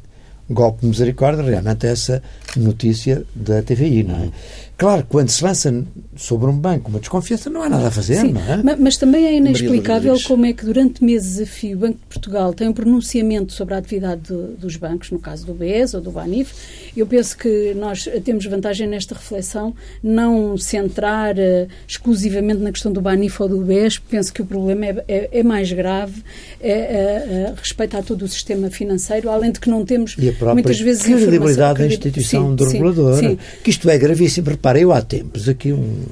golpe 0.50 0.82
de 0.82 0.88
misericórdia, 0.88 1.44
realmente 1.44 1.86
essa 1.86 2.22
notícia 2.56 3.26
da 3.36 3.62
TVI, 3.62 4.04
não 4.04 4.16
é? 4.16 4.30
Claro, 4.78 5.06
quando 5.08 5.30
se 5.30 5.44
lança 5.44 5.86
sobre 6.16 6.50
um 6.50 6.58
banco 6.58 6.90
uma 6.90 7.00
desconfiança, 7.00 7.50
não 7.50 7.62
há 7.62 7.70
nada 7.70 7.88
a 7.88 7.92
fazer, 7.92 8.16
Sim, 8.16 8.34
não 8.34 8.42
é? 8.42 8.76
Mas 8.78 8.98
também 8.98 9.26
é 9.26 9.36
inexplicável 9.36 10.16
como 10.26 10.46
é 10.46 10.54
que 10.54 10.66
durante 10.66 11.04
meses 11.04 11.40
a 11.40 11.46
fio 11.46 11.78
o 11.78 11.80
Banco 11.80 11.98
de 11.98 12.06
Portugal 12.10 12.54
tem 12.54 12.68
um 12.68 12.74
pronunciamento 12.74 13.54
sobre 13.54 13.76
a 13.76 13.78
atividade 13.78 14.22
do, 14.22 14.56
dos 14.58 14.76
bancos, 14.76 15.12
no 15.12 15.20
caso 15.20 15.46
do 15.46 15.54
BES 15.54 15.94
ou 15.94 16.02
do 16.02 16.12
BANIF. 16.12 16.54
Eu 16.98 17.06
penso 17.06 17.38
que 17.38 17.74
nós 17.76 18.08
temos 18.24 18.46
vantagem 18.46 18.88
nesta 18.88 19.16
reflexão 19.16 19.74
não 20.02 20.58
centrar 20.58 21.36
uh, 21.36 21.68
exclusivamente 21.88 22.62
na 22.62 22.72
questão 22.72 22.92
do 22.92 23.02
BANIF 23.02 23.42
ou 23.42 23.50
do 23.50 23.62
BES. 23.62 24.00
Penso 24.00 24.34
que 24.34 24.42
o 24.42 24.46
problema 24.46 24.86
é, 24.86 25.04
é, 25.08 25.30
é 25.40 25.44
mais 25.44 25.72
grave, 25.72 26.24
é, 26.60 26.72
é, 26.72 26.74
é, 26.74 27.54
respeita 27.56 28.00
a 28.00 28.04
todo 28.04 28.24
o 28.24 28.28
sistema 28.28 28.70
financeiro, 28.70 29.30
além 29.30 29.52
de 29.52 29.60
que 29.60 29.70
não 29.70 29.86
temos 29.86 30.16
muitas 30.54 30.80
vezes 30.80 31.04
credibilidade 31.04 31.80
da 31.80 31.88
instituição 31.88 32.50
sim, 32.50 32.56
do 32.56 32.66
regulador, 32.66 33.18
sim, 33.18 33.30
sim. 33.30 33.38
que 33.64 33.70
isto 33.70 33.90
é 33.90 33.98
gravíssimo. 33.98 34.46
Repara, 34.64 34.80
eu 34.80 34.94
há 34.94 35.02
tempos 35.02 35.50
aqui 35.50 35.74
um, 35.74 36.06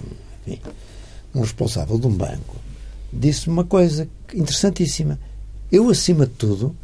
enfim, 0.45 0.59
um 1.33 1.39
responsável 1.39 1.97
de 1.97 2.05
um 2.05 2.11
banco 2.11 2.57
disse 3.13 3.47
uma 3.47 3.63
coisa 3.63 4.09
interessantíssima. 4.33 5.17
Eu, 5.71 5.89
acima 5.89 6.25
de 6.25 6.33
tudo, 6.33 6.75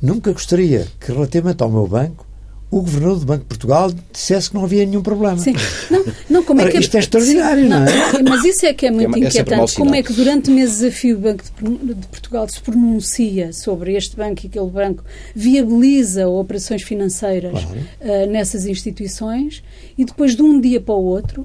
nunca 0.00 0.32
gostaria 0.32 0.86
que, 1.00 1.10
relativamente 1.10 1.64
ao 1.64 1.68
meu 1.68 1.84
banco, 1.84 2.24
o 2.70 2.80
governador 2.82 3.18
do 3.18 3.26
Banco 3.26 3.40
de 3.40 3.46
Portugal 3.46 3.90
dissesse 4.12 4.50
que 4.50 4.54
não 4.54 4.62
havia 4.62 4.86
nenhum 4.86 5.02
problema. 5.02 5.38
Sim. 5.38 5.54
Não, 5.90 6.04
não, 6.30 6.44
como 6.44 6.60
é 6.60 6.70
que 6.70 6.76
é, 6.76 6.80
isto 6.80 6.96
é 6.96 7.00
extraordinário, 7.00 7.68
não, 7.68 7.80
não, 7.80 7.86
é? 7.86 8.22
Mas 8.22 8.44
isso 8.44 8.64
é 8.64 8.72
que 8.72 8.86
é 8.86 8.90
muito 8.90 9.16
é, 9.16 9.18
inquietante. 9.18 9.74
Como 9.74 9.94
é 9.94 10.02
que 10.02 10.12
durante 10.12 10.50
o 10.50 10.54
mês 10.54 10.78
desafio 10.78 11.16
o 11.16 11.20
Banco 11.20 11.42
de 11.42 12.06
Portugal 12.06 12.48
se 12.48 12.60
pronuncia 12.60 13.52
sobre 13.52 13.96
este 13.96 14.16
banco 14.16 14.42
e 14.44 14.46
aquele 14.46 14.70
banco, 14.70 15.02
viabiliza 15.34 16.28
operações 16.28 16.82
financeiras 16.82 17.52
claro. 17.52 17.80
uh, 18.00 18.30
nessas 18.30 18.66
instituições 18.66 19.64
e 19.98 20.04
depois 20.04 20.36
de 20.36 20.42
um 20.42 20.60
dia 20.60 20.80
para 20.80 20.94
o 20.94 21.02
outro, 21.02 21.42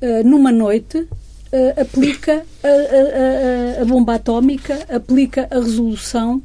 uh, 0.00 0.26
numa 0.26 0.50
noite, 0.50 0.98
uh, 0.98 1.80
aplica 1.80 2.42
a, 2.62 2.68
a, 2.68 3.80
a, 3.80 3.82
a 3.82 3.84
bomba 3.84 4.14
atómica, 4.14 4.78
aplica 4.88 5.46
a 5.50 5.56
resolução 5.56 6.42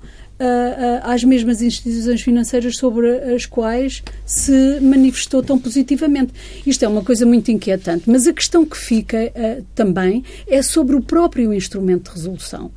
às 1.03 1.23
mesmas 1.23 1.62
instituições 1.62 2.21
financeiras 2.21 2.77
sobre 2.77 3.10
as 3.34 3.45
quais 3.45 4.03
se 4.25 4.79
manifestou 4.82 5.43
tão 5.43 5.58
positivamente. 5.60 6.34
Isto 6.65 6.86
é 6.86 6.88
uma 6.88 7.03
coisa 7.03 7.25
muito 7.25 7.51
inquietante. 7.51 8.10
Mas 8.10 8.27
a 8.27 8.34
questão 8.34 8.65
que 8.65 8.77
fica 8.77 9.17
uh, 9.17 9.63
também 9.75 10.23
é 10.47 10.62
sobre 10.62 10.95
o 10.95 11.01
próprio 11.01 11.53
instrumento 11.53 12.10
de 12.10 12.17
resolução 12.17 12.71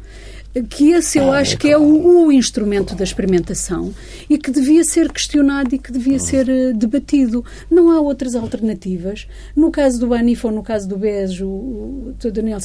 que 0.62 0.92
esse 0.92 1.18
eu 1.18 1.32
ah, 1.32 1.38
acho 1.38 1.58
que 1.58 1.70
é 1.70 1.76
o, 1.76 2.26
o, 2.26 2.32
instrumento 2.32 2.94
da 2.94 3.04
experimentação 3.04 3.92
e 4.28 4.38
que 4.38 4.50
devia 4.50 4.82
ser 4.84 5.12
questionado 5.12 5.74
e 5.74 5.78
que 5.78 5.92
devia 5.92 6.18
ser 6.18 6.48
uh, 6.48 6.74
debatido. 6.74 7.44
Não 7.70 7.90
há 7.90 8.00
outras 8.00 8.34
alternativas. 8.34 9.26
No 9.54 9.70
caso 9.70 10.00
do 10.00 10.06
Banif 10.06 10.46
ou 10.46 10.52
no 10.52 10.62
caso 10.62 10.88
do 10.88 10.96
BES, 10.96 11.40
o, 11.40 11.46
o 11.46 12.14
Daniel 12.32 12.58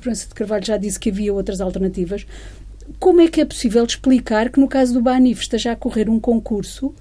França 0.00 0.28
de 0.28 0.34
Carvalho 0.34 0.64
já 0.64 0.76
disse 0.76 1.00
que 1.00 1.10
havia 1.10 1.32
outras 1.32 1.60
alternativas 1.60 2.26
como 2.98 3.20
é 3.20 3.28
que 3.28 3.40
é 3.40 3.44
possível 3.44 3.84
explicar 3.84 4.50
que 4.50 4.60
no 4.60 4.68
caso 4.68 4.94
do 4.94 5.00
Banif 5.00 5.42
esteja 5.42 5.72
a 5.72 5.76
correr 5.76 6.08
um 6.08 6.20
concurso 6.20 6.94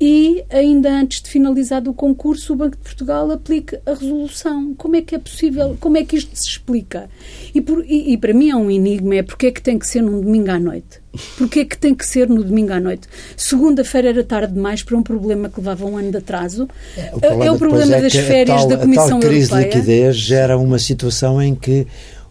e 0.00 0.44
ainda 0.48 0.90
antes 0.90 1.20
de 1.20 1.28
finalizado 1.28 1.90
o 1.90 1.94
concurso 1.94 2.52
o 2.52 2.56
Banco 2.56 2.76
de 2.76 2.82
Portugal 2.82 3.30
aplique 3.32 3.78
a 3.84 3.94
resolução. 3.94 4.72
Como 4.74 4.94
é 4.94 5.02
que 5.02 5.16
é 5.16 5.18
possível, 5.18 5.76
como 5.80 5.96
é 5.96 6.04
que 6.04 6.16
isto 6.16 6.36
se 6.36 6.48
explica? 6.50 7.10
E, 7.52 7.60
por, 7.60 7.84
e, 7.84 8.12
e 8.12 8.16
para 8.16 8.32
mim 8.32 8.50
é 8.50 8.54
um 8.54 8.70
enigma, 8.70 9.16
é 9.16 9.22
porque 9.22 9.46
é 9.46 9.50
que 9.50 9.60
tem 9.60 9.76
que 9.76 9.86
ser 9.86 10.02
num 10.02 10.20
domingo 10.20 10.50
à 10.52 10.58
noite? 10.58 11.00
Porque 11.36 11.60
é 11.60 11.64
que 11.64 11.76
tem 11.76 11.96
que 11.96 12.06
ser 12.06 12.28
no 12.28 12.44
domingo 12.44 12.72
à 12.72 12.78
noite? 12.78 13.08
Segunda-feira 13.36 14.10
era 14.10 14.22
tarde 14.22 14.52
demais 14.54 14.84
para 14.84 14.96
um 14.96 15.02
problema 15.02 15.48
que 15.48 15.58
levava 15.58 15.84
um 15.84 15.96
ano 15.96 16.12
de 16.12 16.18
atraso. 16.18 16.68
É, 16.96 17.10
o 17.12 17.18
problema, 17.18 17.44
é 17.44 17.50
o 17.50 17.58
problema 17.58 17.96
é 17.96 18.02
das 18.02 18.12
férias 18.12 18.60
tal, 18.60 18.68
da 18.68 18.78
Comissão 18.78 19.06
a 19.06 19.20
tal 19.20 19.20
crise 19.20 19.50
Europeia. 19.50 19.70
de 19.70 19.78
liquidez 19.78 20.16
gera 20.16 20.56
uma 20.56 20.78
situação 20.78 21.42
em 21.42 21.56
que 21.56 21.88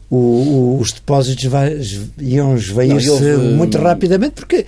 o, 0.10 0.16
o, 0.16 0.80
os 0.80 0.94
depósitos 0.94 1.44
vai, 1.46 1.78
iam 2.20 2.56
esvair-se 2.56 3.38
muito 3.56 3.78
rapidamente 3.78 4.36
porque 4.36 4.66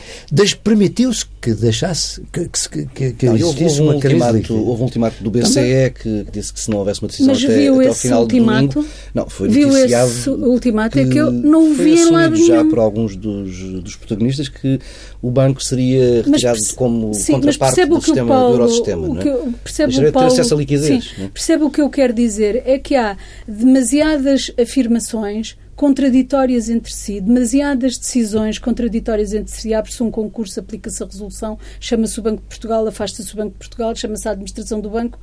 permitiu-se 0.62 1.26
que 1.40 1.54
deixasse 1.54 2.22
que, 2.34 2.50
que, 2.50 2.86
que, 2.88 3.14
que 3.14 3.26
não, 3.26 3.36
existisse 3.38 3.80
houve 3.80 3.82
uma 3.82 3.96
um 3.96 4.00
crise. 4.00 4.16
Ultimato, 4.16 4.56
houve 4.56 4.82
um 4.82 4.86
ultimato 4.86 5.24
do 5.24 5.32
BCE 5.32 5.94
que, 5.96 6.26
que, 6.26 6.32
disse 6.32 6.52
que 6.52 6.60
se 6.60 6.70
não 6.70 6.80
houvesse 6.80 7.02
uma 7.02 7.08
decisão 7.08 7.34
Mas 7.34 7.44
até, 7.44 7.58
viu 7.58 7.80
até 7.80 7.90
esse 7.90 8.02
final 8.02 8.22
ultimato, 8.24 8.68
de 8.68 8.74
domingo, 8.74 8.94
não, 9.14 9.30
foi 9.30 9.48
viu 9.48 9.78
esse 9.78 10.30
ultimato 10.30 11.00
é 11.00 11.06
que 11.06 11.18
eu 11.18 11.32
não 11.32 11.74
vi 11.74 11.94
em 11.94 12.12
lado 12.12 12.36
já 12.36 12.58
nenhum. 12.58 12.70
por 12.70 12.80
alguns 12.80 13.16
dos, 13.16 13.82
dos 13.82 13.96
protagonistas 13.96 14.50
que 14.50 14.78
o 15.22 15.32
banco 15.32 15.64
seria 15.64 16.22
retirado 16.22 16.60
mas, 16.60 16.72
como 16.74 17.14
sim, 17.14 17.32
contraparte 17.32 17.86
do 17.86 18.02
sistema 18.02 18.28
Paulo, 18.28 18.58
do 18.58 18.62
Eurosistema. 18.62 19.08
O 19.08 19.16
que, 19.16 19.30
não 19.30 19.36
é? 19.36 19.54
percebe 19.64 20.08
o 20.08 20.12
Paulo, 20.12 20.28
ter 20.28 20.34
acesso 20.34 20.54
à 20.54 20.58
liquidez. 20.58 21.04
Sim, 21.06 21.24
é? 21.24 21.28
Percebe 21.30 21.64
o 21.64 21.70
que 21.70 21.82
eu 21.82 21.90
quero 21.90 22.14
dizer? 22.14 22.64
É 22.66 22.78
que 22.78 22.96
há 22.96 23.16
demasiadas 23.48 24.52
afirmações 24.60 25.29
contraditórias 25.76 26.70
entre 26.70 26.92
si, 26.92 27.22
demasiadas 27.22 27.98
decisões 27.98 28.60
contraditórias 28.60 29.34
entre 29.34 29.52
si. 29.52 29.74
Abre-se 29.74 30.04
um 30.04 30.12
concurso, 30.12 30.60
aplica-se 30.60 31.02
a 31.02 31.06
resolução, 31.06 31.58
chama-se 31.80 32.20
o 32.20 32.24
Banco 32.24 32.42
de 32.42 32.48
Portugal, 32.48 32.86
afasta-se 32.88 33.34
o 33.34 33.38
Banco 33.38 33.52
de 33.52 33.58
Portugal, 33.60 33.96
chama-se 33.96 34.28
a 34.28 34.32
administração 34.32 34.82
do 34.82 34.90
banco. 34.90 35.20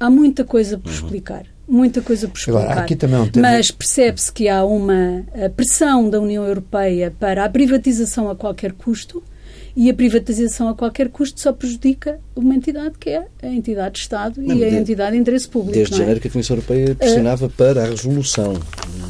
Há 0.00 0.08
muita 0.08 0.44
coisa 0.44 0.78
por 0.78 0.88
uhum. 0.88 0.94
explicar. 0.94 1.46
Muita 1.68 2.00
coisa 2.00 2.26
por 2.26 2.38
explicar. 2.38 2.62
Agora, 2.62 2.80
aqui 2.80 2.96
também 2.96 3.16
é 3.16 3.20
um 3.20 3.28
tema... 3.28 3.50
Mas 3.50 3.70
percebe-se 3.70 4.32
que 4.32 4.48
há 4.48 4.64
uma 4.64 5.24
pressão 5.54 6.08
da 6.08 6.18
União 6.18 6.44
Europeia 6.44 7.14
para 7.18 7.44
a 7.44 7.48
privatização 7.48 8.30
a 8.30 8.34
qualquer 8.34 8.72
custo 8.72 9.22
e 9.78 9.88
a 9.88 9.94
privatização 9.94 10.68
a 10.68 10.74
qualquer 10.74 11.08
custo 11.08 11.40
só 11.40 11.52
prejudica 11.52 12.18
uma 12.34 12.52
entidade 12.52 12.96
que 12.98 13.10
é 13.10 13.28
a 13.40 13.46
entidade 13.46 13.94
de 13.94 14.00
Estado 14.00 14.42
não, 14.42 14.56
e 14.56 14.64
a 14.64 14.70
de, 14.70 14.74
entidade 14.74 15.12
de 15.12 15.18
interesse 15.18 15.46
público. 15.46 15.74
Desde 15.74 15.94
é? 15.94 15.98
janeiro 15.98 16.18
que 16.18 16.26
a 16.26 16.30
Comissão 16.32 16.56
Europeia 16.56 16.96
pressionava 16.96 17.46
uh, 17.46 17.50
para 17.50 17.84
a 17.84 17.86
resolução. 17.86 18.54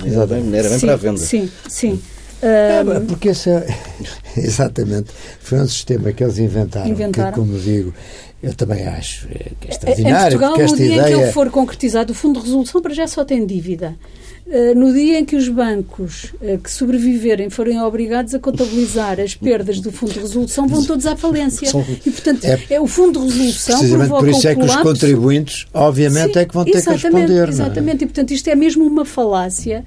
Era 0.04 0.26
bem, 0.26 0.54
era 0.54 0.68
bem 0.68 0.78
sim, 0.78 0.84
para 0.84 0.92
a 0.92 0.96
venda. 0.96 1.20
Sim, 1.20 1.50
sim. 1.66 2.02
É, 2.42 2.84
porque 3.08 3.30
esse 3.30 3.48
é, 3.48 3.66
exatamente 4.36 5.10
foi 5.40 5.58
um 5.58 5.66
sistema 5.66 6.12
que 6.12 6.22
eles 6.22 6.38
inventaram, 6.38 6.90
inventaram. 6.90 7.32
que, 7.32 7.38
como 7.38 7.58
digo, 7.58 7.94
eu 8.42 8.52
também 8.52 8.86
acho 8.86 9.26
que 9.26 9.68
é 9.68 9.70
extraordinário. 9.70 10.36
Em 10.36 10.38
Portugal, 10.38 10.68
no 10.68 10.76
dia 10.76 10.86
ideia... 10.86 11.00
em 11.00 11.04
que 11.06 11.22
ele 11.22 11.32
for 11.32 11.50
concretizado, 11.50 12.12
o 12.12 12.14
Fundo 12.14 12.40
de 12.40 12.44
Resolução 12.44 12.82
para 12.82 12.92
já 12.92 13.06
só 13.06 13.24
tem 13.24 13.46
dívida. 13.46 13.96
Eh, 14.50 14.74
no 14.74 14.94
dia 14.94 15.18
em 15.18 15.26
que 15.26 15.36
os 15.36 15.46
bancos 15.46 16.32
eh, 16.40 16.58
que 16.62 16.70
sobreviverem 16.70 17.50
forem 17.50 17.78
obrigados 17.82 18.34
a 18.34 18.38
contabilizar 18.38 19.20
as 19.20 19.34
perdas 19.34 19.78
do 19.78 19.92
Fundo 19.92 20.14
de 20.14 20.20
Resolução, 20.20 20.66
vão 20.66 20.82
todos 20.82 21.06
à 21.06 21.14
falência. 21.14 21.68
E, 22.06 22.10
portanto, 22.10 22.44
é, 22.46 22.58
é 22.70 22.80
o 22.80 22.86
Fundo 22.86 23.20
de 23.20 23.26
Resolução 23.26 23.78
Precisamente 23.78 24.08
por 24.08 24.28
isso 24.28 24.48
é 24.48 24.54
que 24.54 24.62
os 24.62 24.76
contribuintes, 24.76 25.66
obviamente, 25.74 26.32
Sim, 26.32 26.38
é 26.38 26.44
que 26.46 26.54
vão 26.54 26.64
ter 26.64 26.82
que 26.82 26.90
responder. 26.90 27.46
É? 27.46 27.50
Exatamente, 27.50 28.02
é? 28.02 28.04
e 28.04 28.06
portanto 28.06 28.30
isto 28.30 28.48
é 28.48 28.54
mesmo 28.54 28.86
uma 28.86 29.04
falácia. 29.04 29.84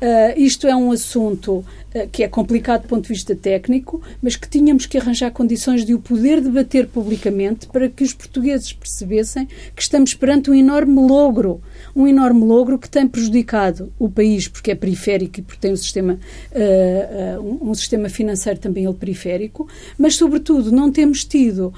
Uh, 0.00 0.38
isto 0.38 0.66
é 0.66 0.76
um 0.76 0.92
assunto 0.92 1.64
eh, 1.94 2.06
que 2.10 2.22
é 2.22 2.28
complicado 2.28 2.82
do 2.82 2.88
ponto 2.88 3.02
de 3.02 3.08
vista 3.08 3.34
técnico, 3.34 4.02
mas 4.20 4.36
que 4.36 4.46
tínhamos 4.46 4.84
que 4.84 4.98
arranjar 4.98 5.30
condições 5.30 5.86
de 5.86 5.94
o 5.94 5.98
poder 5.98 6.40
debater 6.40 6.86
publicamente 6.86 7.66
para 7.66 7.88
que 7.88 8.04
os 8.04 8.12
portugueses 8.12 8.74
percebessem 8.74 9.48
que 9.74 9.82
estamos 9.82 10.12
perante 10.12 10.50
um 10.50 10.54
enorme 10.54 11.00
logro, 11.00 11.62
um 11.96 12.06
enorme 12.06 12.44
logro 12.44 12.78
que 12.78 12.90
tem 12.90 13.08
prejudicado 13.08 13.90
o 13.98 14.08
país 14.08 14.46
porque 14.46 14.70
é 14.70 14.74
periférico 14.74 15.40
e 15.40 15.42
porque 15.42 15.60
tem 15.60 15.72
um 15.72 15.76
sistema, 15.76 16.18
uh, 16.52 17.40
uh, 17.40 17.70
um 17.70 17.74
sistema 17.74 18.10
financeiro 18.10 18.58
também 18.58 18.84
ele 18.84 18.94
periférico, 18.94 19.66
mas 19.96 20.14
sobretudo 20.14 20.70
não 20.70 20.92
temos 20.92 21.24
tido 21.24 21.68
uh, 21.68 21.74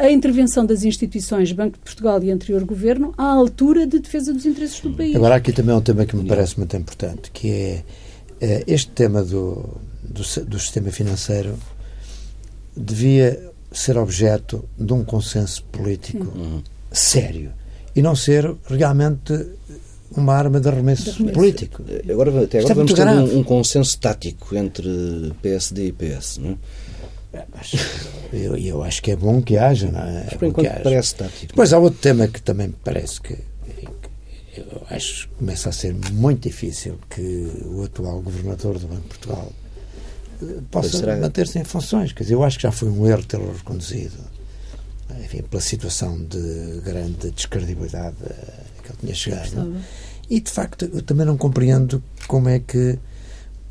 a 0.00 0.10
intervenção 0.10 0.66
das 0.66 0.82
instituições 0.82 1.52
Banco 1.52 1.78
de 1.78 1.84
Portugal 1.84 2.20
e 2.22 2.32
anterior 2.32 2.64
governo 2.64 3.14
à 3.16 3.24
altura 3.24 3.86
de 3.86 4.00
defesa 4.00 4.32
dos 4.32 4.44
interesses 4.44 4.80
do 4.80 4.92
país. 4.92 5.14
Agora 5.14 5.36
aqui 5.36 5.52
também 5.52 5.72
é 5.72 5.78
um 5.78 5.80
tema 5.80 6.04
que 6.04 6.16
me 6.16 6.26
parece 6.26 6.58
muito 6.58 6.76
importante, 6.76 7.30
que 7.30 7.45
é 7.50 7.84
eh, 8.40 8.64
este 8.66 8.90
tema 8.90 9.22
do, 9.22 9.80
do, 10.02 10.22
do 10.44 10.58
sistema 10.58 10.90
financeiro 10.90 11.56
devia 12.76 13.50
ser 13.72 13.96
objeto 13.96 14.68
de 14.78 14.92
um 14.92 15.04
consenso 15.04 15.64
político 15.64 16.26
uhum. 16.36 16.62
sério 16.92 17.52
e 17.94 18.02
não 18.02 18.14
ser 18.14 18.54
realmente 18.68 19.32
uma 20.14 20.34
arma 20.34 20.60
de 20.60 20.68
arremesso, 20.68 21.04
de 21.04 21.10
arremesso. 21.10 21.34
político. 21.34 21.82
Agora, 22.10 22.44
até 22.44 22.58
agora 22.58 22.72
é 22.72 22.74
vamos 22.74 22.92
ter 22.92 23.06
um, 23.06 23.38
um, 23.38 23.42
consenso 23.42 23.98
tático 23.98 24.54
entre 24.54 25.32
PSD 25.42 25.88
e 25.88 25.92
PS, 25.92 26.38
não 26.38 26.50
é? 27.32 27.38
é 27.38 27.44
mas 27.54 27.72
eu, 28.32 28.56
eu 28.56 28.82
acho 28.82 29.02
que 29.02 29.10
é 29.10 29.16
bom 29.16 29.42
que 29.42 29.56
haja, 29.56 29.90
não 29.90 30.00
é? 30.00 30.24
Mas 30.26 30.34
por 30.34 30.46
enquanto 30.46 30.82
parece 30.82 31.14
tático. 31.14 31.46
Depois 31.48 31.72
há 31.72 31.78
outro 31.78 31.98
tema 32.00 32.28
que 32.28 32.40
também 32.40 32.68
me 32.68 32.76
parece 32.84 33.20
que 33.20 33.36
eu 34.60 34.86
acho 34.90 35.28
que 35.28 35.34
começa 35.34 35.68
a 35.68 35.72
ser 35.72 35.94
muito 36.12 36.48
difícil 36.48 36.98
que 37.08 37.50
o 37.66 37.84
atual 37.84 38.20
governador 38.20 38.78
do 38.78 38.86
Banco 38.86 39.02
de 39.02 39.08
Portugal 39.08 39.52
eh, 40.42 40.60
possa 40.70 41.16
manter-se 41.16 41.58
em 41.58 41.64
funções. 41.64 42.12
Quer 42.12 42.24
dizer, 42.24 42.34
eu 42.34 42.44
acho 42.44 42.56
que 42.58 42.62
já 42.62 42.72
foi 42.72 42.88
um 42.88 43.06
erro 43.06 43.24
ter-o 43.24 43.52
reconduzido, 43.52 44.16
enfim, 45.22 45.42
pela 45.42 45.62
situação 45.62 46.18
de 46.24 46.80
grande 46.84 47.30
descredibilidade 47.30 48.16
eh, 48.24 48.64
que 48.82 48.90
ele 48.90 48.98
tinha 49.00 49.14
chegado. 49.14 49.76
E, 50.28 50.40
de 50.40 50.50
facto, 50.50 50.90
eu 50.92 51.02
também 51.02 51.24
não 51.24 51.36
compreendo 51.36 52.02
como 52.26 52.48
é 52.48 52.58
que 52.58 52.98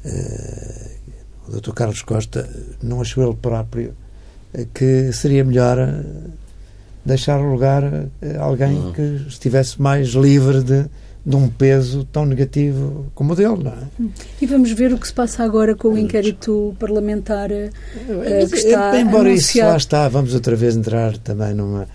uh, 0.05 0.89
o 1.49 1.59
Dr. 1.59 1.73
Carlos 1.73 2.01
Costa 2.01 2.49
não 2.81 3.01
achou 3.01 3.25
ele 3.25 3.35
próprio 3.35 3.93
que 4.73 5.11
seria 5.11 5.43
melhor 5.43 5.77
deixar 7.05 7.37
lugar 7.37 7.83
a 7.83 8.41
alguém 8.41 8.75
uhum. 8.77 8.91
que 8.91 9.25
estivesse 9.27 9.79
mais 9.81 10.09
livre 10.09 10.63
de, 10.63 10.85
de 11.25 11.35
um 11.35 11.47
peso 11.47 12.03
tão 12.11 12.25
negativo 12.25 13.05
como 13.13 13.33
o 13.33 13.35
dele, 13.35 13.63
não 13.63 13.71
é? 13.71 13.83
Hum. 13.99 14.09
E 14.41 14.45
vamos 14.45 14.71
ver 14.71 14.91
o 14.91 14.97
que 14.97 15.07
se 15.07 15.13
passa 15.13 15.43
agora 15.43 15.75
com 15.75 15.89
o 15.89 15.97
inquérito 15.97 16.75
parlamentar 16.79 17.51
uh, 17.51 18.49
que 18.49 18.57
está 18.57 18.99
Embora 18.99 19.29
anunciado. 19.29 19.35
isso 19.35 19.59
lá 19.59 19.77
está, 19.77 20.09
vamos 20.09 20.33
outra 20.33 20.55
vez 20.55 20.75
entrar 20.75 21.17
também 21.17 21.53
numa... 21.53 21.87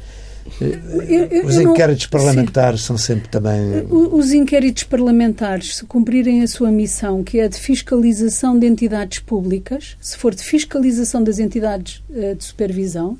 Eu, 0.60 1.22
eu, 1.26 1.46
os 1.46 1.56
inquéritos 1.56 2.08
não, 2.10 2.18
parlamentares 2.18 2.80
sim. 2.80 2.86
são 2.88 2.98
sempre 2.98 3.28
também. 3.28 3.86
Os 3.88 4.32
inquéritos 4.32 4.82
parlamentares, 4.84 5.76
se 5.76 5.84
cumprirem 5.84 6.42
a 6.42 6.46
sua 6.48 6.72
missão, 6.72 7.22
que 7.22 7.38
é 7.38 7.46
de 7.46 7.56
fiscalização 7.56 8.58
de 8.58 8.66
entidades 8.66 9.20
públicas, 9.20 9.96
se 10.00 10.16
for 10.16 10.34
de 10.34 10.42
fiscalização 10.42 11.22
das 11.22 11.38
entidades 11.38 12.02
de 12.08 12.42
supervisão, 12.42 13.16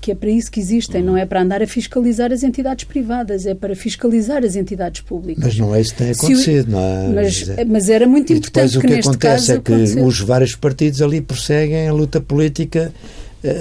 que 0.00 0.12
é 0.12 0.14
para 0.14 0.30
isso 0.30 0.50
que 0.50 0.60
existem, 0.60 1.02
não 1.02 1.16
é 1.16 1.26
para 1.26 1.42
andar 1.42 1.62
a 1.62 1.66
fiscalizar 1.66 2.32
as 2.32 2.42
entidades 2.42 2.84
privadas, 2.84 3.46
é 3.46 3.54
para 3.54 3.74
fiscalizar 3.74 4.44
as 4.44 4.56
entidades 4.56 5.00
públicas. 5.00 5.44
Mas 5.44 5.58
não 5.58 5.74
é 5.74 5.80
isso 5.80 5.92
que 5.92 5.98
tem 5.98 6.10
acontecido, 6.10 6.68
o, 6.68 6.72
não 6.72 6.80
é? 6.80 7.08
Mas, 7.08 7.48
mas, 7.66 7.88
era 7.88 8.06
muito 8.06 8.32
importante 8.32 8.70
e 8.70 8.72
depois 8.72 8.76
o 8.76 8.80
que, 8.80 8.86
que 8.86 9.08
acontece 9.08 9.52
é 9.52 9.60
que 9.60 10.00
os 10.00 10.20
vários 10.20 10.54
partidos 10.54 11.02
ali 11.02 11.20
prosseguem 11.20 11.88
a 11.88 11.92
luta 11.92 12.20
política 12.20 12.92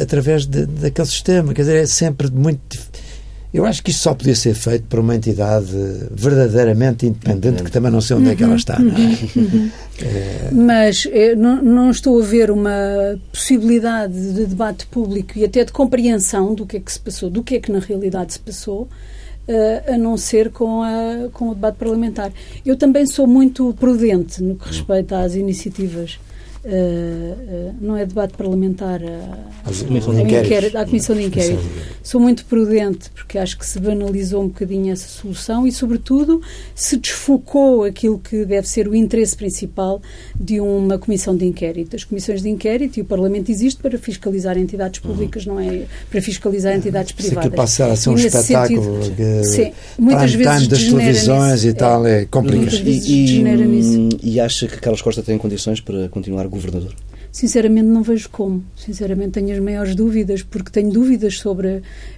através 0.01 0.45
de, 0.45 0.65
daquele 0.65 1.07
sistema. 1.07 1.53
Quer 1.53 1.61
dizer, 1.61 1.83
é 1.83 1.85
sempre 1.85 2.29
muito. 2.31 2.77
Eu 3.57 3.65
acho 3.65 3.81
que 3.81 3.89
isto 3.89 4.03
só 4.03 4.13
podia 4.13 4.35
ser 4.35 4.53
feito 4.53 4.83
por 4.83 4.99
uma 4.99 5.15
entidade 5.15 5.71
verdadeiramente 6.11 7.07
independente, 7.07 7.63
que 7.63 7.71
também 7.71 7.91
não 7.91 7.99
sei 7.99 8.15
onde 8.15 8.29
é 8.29 8.35
que 8.35 8.43
ela 8.43 8.55
está. 8.55 8.77
Não 8.77 8.95
é? 8.95 9.17
Uhum. 9.35 9.71
é... 9.99 10.49
Mas 10.51 11.07
não, 11.35 11.63
não, 11.63 11.89
estou 11.89 12.21
a 12.21 12.23
ver 12.23 12.51
uma 12.51 13.19
possibilidade 13.31 14.13
de 14.13 14.45
debate 14.45 14.85
público 14.85 15.31
e 15.35 15.43
até 15.43 15.65
de 15.65 15.71
compreensão 15.71 16.53
do 16.53 16.67
que 16.67 16.77
é 16.77 16.79
que 16.79 16.91
se 16.91 16.99
passou, 16.99 17.31
do 17.31 17.41
que 17.41 17.55
é 17.55 17.59
que 17.59 17.71
na 17.71 17.79
realidade 17.79 18.33
se 18.33 18.39
passou. 18.39 18.87
Uh, 19.47 19.93
a 19.93 19.97
não 19.97 20.17
ser 20.17 20.49
com, 20.49 20.83
a, 20.83 21.29
com 21.31 21.51
o 21.51 21.55
debate 21.55 21.77
parlamentar. 21.77 22.33
Eu 22.65 22.75
também 22.75 23.07
sou 23.07 23.25
muito 23.25 23.73
prudente 23.79 24.43
no 24.43 24.57
que 24.57 24.67
respeita 24.67 25.19
às 25.19 25.35
iniciativas 25.35 26.19
Uh, 26.67 27.73
não 27.79 27.95
é 27.95 28.05
debate 28.05 28.33
parlamentar, 28.33 28.99
à, 29.01 29.85
comissão 29.85 30.13
de 30.13 30.21
inquérito. 30.21 30.77
à 30.77 30.85
comissão 30.85 31.15
de 31.15 31.23
inquérito. 31.23 31.63
Sou 32.03 32.19
muito 32.19 32.43
prudente 32.45 33.09
porque 33.11 33.37
acho 33.37 33.57
que 33.57 33.65
se 33.65 33.79
banalizou 33.79 34.43
um 34.43 34.47
bocadinho 34.47 34.91
essa 34.91 35.07
solução 35.07 35.65
e, 35.65 35.71
sobretudo, 35.71 36.41
se 36.75 36.97
desfocou 36.97 37.85
aquilo 37.85 38.19
que 38.19 38.43
deve 38.43 38.67
ser 38.67 38.87
o 38.87 38.95
interesse 38.95 39.35
principal 39.35 40.01
de 40.39 40.59
uma 40.59 40.97
comissão 40.97 41.35
de 41.35 41.45
inquérito. 41.45 41.95
As 41.95 42.03
comissões 42.03 42.41
de 42.41 42.49
inquérito 42.49 42.97
e 42.97 43.01
o 43.01 43.05
Parlamento 43.05 43.49
existe 43.49 43.81
para 43.81 43.97
fiscalizar 43.97 44.57
entidades 44.57 44.99
públicas, 44.99 45.45
uhum. 45.45 45.55
não 45.55 45.61
é 45.61 45.83
para 46.09 46.21
fiscalizar 46.21 46.75
entidades 46.75 47.13
privadas. 47.13 47.49
Se 47.49 47.55
passar 47.55 47.91
a 47.91 47.95
ser 47.95 48.09
um 48.09 48.15
espetáculo 48.15 49.03
sentido, 49.03 49.15
que, 49.15 49.43
sim, 49.45 49.71
muitas 49.97 50.33
vezes 50.33 50.67
das 50.67 50.83
televisões 50.83 51.63
nisso. 51.63 51.67
e 51.67 51.73
tal 51.73 52.05
é, 52.05 52.23
é 52.23 52.25
complicado. 52.25 52.87
E, 52.87 53.39
e, 53.39 54.09
e, 54.23 54.39
acha 54.39 54.67
que 54.67 54.79
Carlos 54.79 55.01
Costa 55.01 55.23
tem 55.23 55.37
condições 55.37 55.79
para 55.79 56.09
continuar 56.09 56.47
governador? 56.57 56.93
Sinceramente, 57.31 57.85
não 57.85 58.01
vejo 58.01 58.29
como. 58.29 58.63
Sinceramente, 58.75 59.33
tenho 59.33 59.53
as 59.53 59.59
maiores 59.59 59.93
dúvidas, 59.93 60.41
porque 60.41 60.71
tenho 60.71 60.89
dúvidas 60.89 61.37
sobre, 61.37 61.67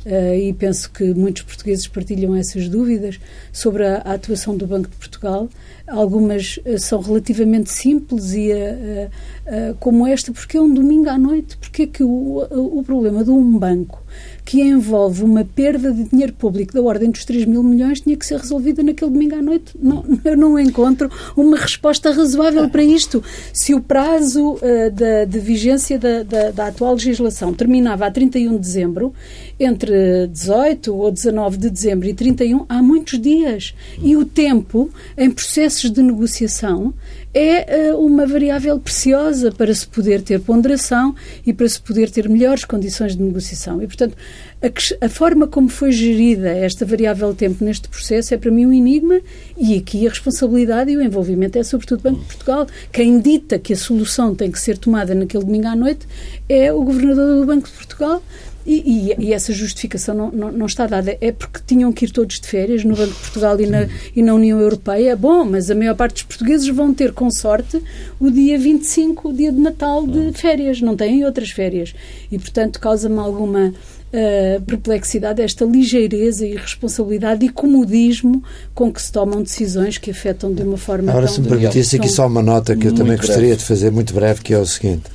uh, 0.05 0.33
e 0.33 0.53
penso 0.53 0.89
que 0.91 1.13
muitos 1.13 1.43
portugueses 1.43 1.87
partilham 1.87 2.35
essas 2.35 2.69
dúvidas, 2.69 3.19
sobre 3.51 3.85
a, 3.85 3.97
a 3.97 4.13
atuação 4.13 4.55
do 4.55 4.65
Banco 4.65 4.89
de 4.89 4.95
Portugal. 4.95 5.49
Algumas 5.89 6.57
uh, 6.57 6.77
são 6.77 7.01
relativamente 7.01 7.71
simples, 7.71 8.33
e 8.33 8.51
uh, 8.51 9.75
como 9.79 10.05
esta, 10.07 10.31
porque 10.31 10.57
é 10.57 10.61
um 10.61 10.73
domingo 10.73 11.09
à 11.09 11.17
noite. 11.17 11.57
Porque 11.57 11.83
é 11.83 11.87
que 11.87 12.03
o, 12.03 12.45
o 12.51 12.83
problema 12.83 13.23
de 13.23 13.31
um 13.31 13.57
banco 13.57 14.03
que 14.49 14.61
envolve 14.61 15.23
uma 15.23 15.45
perda 15.45 15.91
de 15.91 16.05
dinheiro 16.05 16.33
público 16.33 16.73
da 16.73 16.81
ordem 16.81 17.11
dos 17.11 17.23
3 17.23 17.45
mil 17.45 17.61
milhões 17.61 18.01
tinha 18.01 18.17
que 18.17 18.25
ser 18.25 18.39
resolvida 18.39 18.81
naquele 18.81 19.11
domingo 19.11 19.35
à 19.35 19.41
noite. 19.43 19.73
Não, 19.79 20.03
eu 20.25 20.35
não 20.35 20.57
encontro 20.57 21.07
uma 21.37 21.55
resposta 21.55 22.11
razoável 22.11 22.67
para 22.67 22.83
isto. 22.83 23.23
Se 23.53 23.75
o 23.75 23.79
prazo 23.79 24.53
uh, 24.53 24.91
da, 24.91 25.25
de 25.25 25.39
vigência 25.39 25.99
da, 25.99 26.23
da, 26.23 26.49
da, 26.49 26.67
atual 26.67 26.93
legislação 26.93 27.53
terminava 27.53 28.07
a 28.07 28.11
31 28.11 28.53
de 28.53 28.59
dezembro, 28.59 29.13
entre 29.59 30.27
18 30.27 30.95
ou 30.95 31.11
19 31.11 31.57
de 31.57 31.69
dezembro 31.69 32.07
e 32.07 32.13
31, 32.15 32.65
há 32.67 32.81
muitos 32.81 33.21
dias. 33.21 33.75
E 34.01 34.17
o 34.17 34.25
tempo, 34.25 34.89
em 35.15 35.29
processos 35.29 35.78
de 35.87 36.01
negociação, 36.01 36.95
é 37.31 37.93
uh, 37.93 38.03
uma 38.03 38.25
variável 38.25 38.79
preciosa 38.79 39.51
para 39.51 39.71
se 39.73 39.87
poder 39.87 40.23
ter 40.23 40.39
ponderação 40.39 41.13
e 41.45 41.53
para 41.53 41.69
se 41.69 41.79
poder 41.79 42.09
ter 42.09 42.27
melhores 42.27 42.65
condições 42.65 43.15
de 43.15 43.21
negociação. 43.21 43.81
E, 43.83 43.85
portanto, 43.85 44.17
a, 44.61 45.05
a, 45.05 45.09
forma 45.09 45.45
como 45.47 45.69
foi 45.69 45.91
gerida 45.91 46.49
esta 46.49 46.85
variável 46.85 47.33
tempo 47.35 47.63
neste 47.63 47.87
processo 47.87 48.33
é 48.33 48.37
para 48.37 48.49
mim 48.49 48.65
um 48.65 48.73
enigma 48.73 49.21
e 49.55 49.77
aqui 49.77 50.07
a 50.07 50.09
responsabilidade 50.09 50.91
e 50.91 50.97
o 50.97 51.03
envolvimento 51.03 51.57
é 51.59 51.63
sobretudo 51.63 51.99
do 51.99 52.09
Banco 52.09 52.19
de 52.21 52.25
Portugal. 52.25 52.67
Quem 52.91 53.19
dita 53.19 53.59
que 53.59 53.73
a 53.73 53.77
solução 53.77 54.33
tem 54.33 54.51
que 54.51 54.59
ser 54.59 54.77
tomada 54.77 55.13
naquele 55.13 55.43
domingo 55.43 55.67
à 55.67 55.75
noite 55.75 56.07
é 56.49 56.73
o 56.73 56.83
Governador 56.83 57.39
do 57.39 57.45
Banco 57.45 57.67
de 57.67 57.73
Portugal 57.73 58.23
e, 58.69 59.15
e, 59.19 59.25
e, 59.25 59.33
essa 59.33 59.51
justificação 59.51 60.13
não, 60.13 60.31
não, 60.31 60.51
não, 60.51 60.65
está 60.67 60.85
dada. 60.85 61.17
É 61.19 61.31
porque 61.31 61.59
tinham 61.65 61.91
que 61.91 62.05
ir 62.05 62.11
todos 62.11 62.39
de 62.39 62.47
férias 62.47 62.83
no 62.83 62.95
Banco 62.95 63.13
de 63.13 63.19
Portugal 63.19 63.59
e 63.59 63.65
na, 63.65 63.87
e 64.15 64.21
na 64.21 64.35
União 64.35 64.59
Europeia. 64.59 65.15
Bom, 65.15 65.43
mas 65.43 65.71
a 65.71 65.75
maior 65.75 65.95
parte 65.95 66.13
dos 66.13 66.23
portugueses 66.23 66.67
vão 66.67 66.93
ter, 66.93 67.11
com 67.11 67.31
sorte, 67.31 67.81
o 68.19 68.29
dia 68.29 68.59
25, 68.59 69.29
o 69.29 69.33
dia 69.33 69.51
de 69.51 69.59
Natal, 69.59 70.05
de 70.05 70.31
férias. 70.33 70.81
Não 70.81 70.95
têm 70.95 71.25
outras 71.25 71.49
férias. 71.49 71.95
E, 72.31 72.37
portanto, 72.37 72.79
causa-me 72.79 73.17
alguma 73.17 73.69
uh, 73.69 74.61
perplexidade 74.61 75.41
esta 75.41 75.65
ligeireza 75.65 76.45
e 76.45 76.55
responsabilidade 76.55 77.43
e 77.43 77.49
comodismo 77.49 78.43
com 78.75 78.93
que 78.93 79.01
se 79.01 79.11
tomam 79.11 79.41
decisões 79.41 79.97
que 79.97 80.11
afetam 80.11 80.53
de 80.53 80.61
uma 80.61 80.77
forma 80.77 81.09
Agora, 81.09 81.25
tão... 81.25 81.33
se 81.33 81.41
me 81.41 81.47
permitisse 81.47 81.95
aqui 81.95 82.07
só 82.07 82.27
uma 82.27 82.43
nota 82.43 82.75
que 82.75 82.85
eu 82.85 82.91
também 82.91 83.15
breve. 83.15 83.25
gostaria 83.25 83.55
de 83.55 83.63
fazer, 83.63 83.91
muito 83.91 84.13
breve, 84.13 84.41
que 84.41 84.53
é 84.53 84.59
o 84.59 84.65
seguinte. 84.65 85.05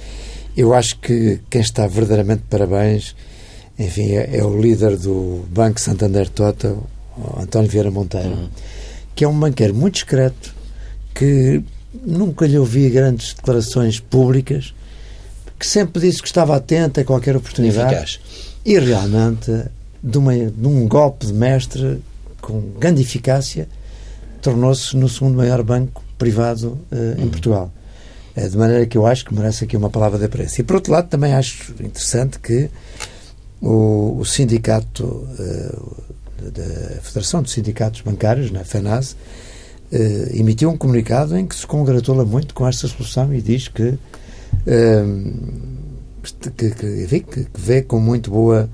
Eu 0.57 0.75
acho 0.75 0.99
que 0.99 1.38
quem 1.49 1.61
está 1.61 1.87
verdadeiramente 1.87 2.43
de 2.43 2.49
parabéns 2.49 3.14
enfim, 3.78 4.12
é, 4.12 4.37
é, 4.38 4.44
o 4.44 4.60
líder 4.60 4.96
do 4.96 5.44
Banco 5.50 5.80
Santander 5.80 6.28
Total, 6.28 6.78
António 7.38 7.68
Vieira 7.68 7.90
Monteiro, 7.90 8.28
uhum. 8.28 8.48
que 9.14 9.24
é 9.24 9.28
um 9.28 9.38
banqueiro 9.38 9.74
muito 9.74 9.94
discreto, 9.94 10.54
que 11.14 11.62
nunca 12.04 12.46
lhe 12.46 12.58
ouvi 12.58 12.88
grandes 12.90 13.34
declarações 13.34 14.00
públicas, 14.00 14.74
que 15.58 15.66
sempre 15.66 16.00
disse 16.00 16.20
que 16.20 16.28
estava 16.28 16.56
atento 16.56 17.00
a 17.00 17.04
qualquer 17.04 17.37
oportunidade. 17.37 17.94
Eficaz. 17.94 18.20
E 18.64 18.78
realmente, 18.78 19.50
de, 20.02 20.18
uma, 20.18 20.34
de 20.34 20.66
um 20.66 20.88
golpe 20.88 21.26
de 21.26 21.32
mestre 21.32 22.02
com 22.40 22.60
grande 22.78 23.02
eficácia, 23.02 23.68
tornou-se 24.42 24.96
no 24.96 25.08
segundo 25.08 25.37
maior 25.37 25.62
banco 25.62 26.02
privado 26.18 26.78
uh, 26.92 26.96
uhum. 26.96 27.24
em 27.24 27.28
Portugal. 27.28 27.72
Uh, 28.37 28.48
de 28.48 28.56
maneira 28.56 28.87
que 28.87 28.98
eu 28.98 29.06
acho 29.06 29.24
que 29.24 29.34
merece 29.34 29.64
aqui 29.64 29.76
uma 29.76 29.90
palavra 29.90 30.18
de 30.18 30.24
apreço. 30.24 30.60
E 30.60 30.64
por 30.64 30.76
outro 30.76 30.92
lado, 30.92 31.08
também 31.08 31.32
acho 31.32 31.72
interessante 31.80 32.38
que 32.38 32.68
o, 33.64 34.18
o 34.20 34.24
sindicato 34.24 35.05
uh, 35.05 36.05
da 36.50 37.00
Federação 37.00 37.42
dos 37.42 37.53
Sindicatos 37.53 38.03
Bancários, 38.03 38.50
na 38.50 38.62
FENAS, 38.62 39.12
uh, 39.12 40.37
emitiu 40.37 40.70
um 40.70 40.77
comunicado 40.77 41.37
em 41.37 41.46
que 41.46 41.55
se 41.55 41.66
congratula 41.66 42.24
muito 42.24 42.55
com 42.55 42.68
esta 42.68 42.87
solução 42.87 43.35
e 43.35 43.40
diz 43.40 43.68
que, 43.68 43.83
uh, 43.83 43.98
que, 46.57 46.70
que, 46.70 47.05
enfim, 47.05 47.20
que, 47.20 47.46
vê 47.57 47.81
com 47.81 47.98
muito 47.98 48.31
boa 48.31 48.68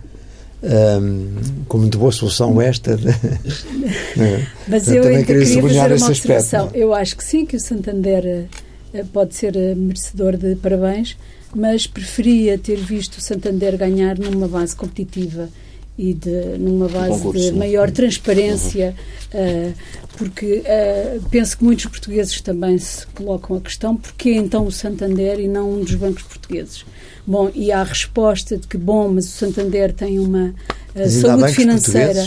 um, 0.63 1.37
com 1.69 1.79
muito 1.79 1.99
boa 1.99 2.13
solução 2.13 2.61
esta. 2.61 2.95
De, 2.97 3.07
Mas 4.69 4.89
eu, 4.89 4.97
eu 4.97 5.03
também 5.05 5.25
queria 5.25 5.47
sublinhar 5.47 5.91
esse 5.91 6.11
aspecto. 6.11 6.71
Eu 6.75 6.93
acho 6.93 7.17
que 7.17 7.25
sim, 7.25 7.47
que 7.47 7.57
o 7.57 7.61
Santander 7.61 8.47
pode 9.13 9.35
ser 9.35 9.55
merecedor 9.77 10.37
de 10.37 10.55
parabéns, 10.57 11.17
mas 11.55 11.87
preferia 11.87 12.59
ter 12.59 12.77
visto 12.77 13.19
o 13.19 13.21
Santander 13.21 13.77
ganhar 13.77 14.19
numa 14.19 14.47
base 14.47 14.75
competitiva 14.75 15.49
e 16.01 16.15
de, 16.15 16.59
numa 16.59 16.89
base 16.89 17.11
concurso, 17.11 17.53
de 17.53 17.53
maior 17.53 17.89
sim. 17.89 17.95
transparência, 17.95 18.95
uhum. 19.35 19.69
uh, 19.69 19.75
porque 20.17 20.63
uh, 20.65 21.23
penso 21.29 21.59
que 21.59 21.65
muitos 21.65 21.85
portugueses 21.87 22.41
também 22.41 22.79
se 22.79 23.07
colocam 23.09 23.57
a 23.57 23.61
questão 23.61 23.95
porque 23.97 24.33
então 24.33 24.65
o 24.65 24.73
Santander 24.73 25.39
e 25.39 25.47
não 25.47 25.71
um 25.71 25.81
dos 25.81 25.95
bancos 25.97 26.23
portugueses. 26.23 26.87
Bom, 27.27 27.51
e 27.55 27.71
há 27.71 27.81
a 27.81 27.85
resposta 27.85 28.57
de 28.57 28.67
que, 28.67 28.79
bom, 28.79 29.09
mas 29.09 29.27
o 29.27 29.29
Santander 29.29 29.93
tem 29.93 30.19
uma 30.19 30.55
uh, 30.97 31.09
saúde 31.09 31.53
financeira. 31.53 32.25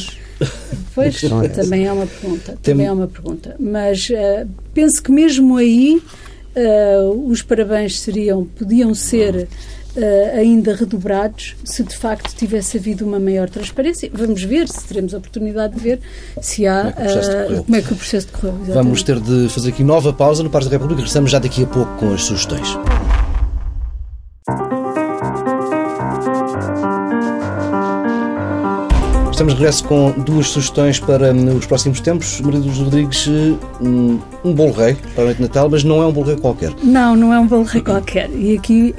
Pois, 0.93 1.21
também 1.55 1.87
é 1.87 1.91
uma 1.91 2.05
pergunta. 2.05 2.57
Também 2.61 2.85
é 2.85 2.91
uma 2.91 3.07
pergunta. 3.07 3.55
Mas 3.59 4.09
penso 4.73 5.01
que 5.01 5.11
mesmo 5.11 5.57
aí 5.57 6.01
uh, 6.55 7.29
os 7.29 7.41
parabéns 7.41 7.99
seriam, 7.99 8.45
podiam 8.45 8.93
ser 8.93 9.47
uh, 9.95 10.37
ainda 10.37 10.75
redobrados 10.75 11.55
se 11.63 11.83
de 11.83 11.95
facto 11.95 12.35
tivesse 12.35 12.77
havido 12.77 13.05
uma 13.05 13.19
maior 13.19 13.49
transparência. 13.49 14.09
Vamos 14.13 14.43
ver, 14.43 14.67
se 14.67 14.85
teremos 14.85 15.13
a 15.13 15.17
oportunidade 15.17 15.75
de 15.75 15.81
ver 15.81 15.99
se 16.41 16.67
há 16.67 16.93
como 17.65 17.75
é 17.75 17.81
que 17.81 17.93
o 17.93 17.95
processo 17.95 18.27
decorreu. 18.27 18.53
Exatamente. 18.53 18.73
Vamos 18.73 19.03
ter 19.03 19.19
de 19.19 19.49
fazer 19.49 19.69
aqui 19.69 19.83
nova 19.83 20.13
pausa 20.13 20.43
no 20.43 20.49
Pares 20.49 20.67
da 20.67 20.73
República. 20.73 21.01
Regressamos 21.01 21.31
já 21.31 21.39
daqui 21.39 21.63
a 21.63 21.67
pouco 21.67 21.95
com 21.97 22.13
as 22.13 22.23
sugestões. 22.23 22.77
Estamos 29.33 29.55
de 29.55 29.59
regresso 29.59 29.83
com 29.85 30.11
duas 30.11 30.47
sugestões 30.47 30.99
para 30.99 31.33
hum, 31.33 31.57
os 31.57 31.65
próximos 31.65 31.99
tempos. 31.99 32.39
Maria 32.39 32.59
dos 32.59 32.77
Rodrigues, 32.77 33.27
hum, 33.27 34.19
um 34.43 34.53
bolo 34.53 34.71
rei 34.71 34.95
para 35.13 35.23
a 35.23 35.25
noite 35.25 35.37
de 35.37 35.43
Natal, 35.43 35.69
mas 35.69 35.83
não 35.83 36.01
é 36.01 36.07
um 36.07 36.11
bolo 36.11 36.27
rei 36.27 36.37
qualquer. 36.37 36.71
Não, 36.83 37.15
não 37.15 37.33
é 37.33 37.39
um 37.39 37.47
bolo 37.47 37.63
rei 37.63 37.81
qualquer. 37.81 38.29
E 38.31 38.57
aqui, 38.57 38.93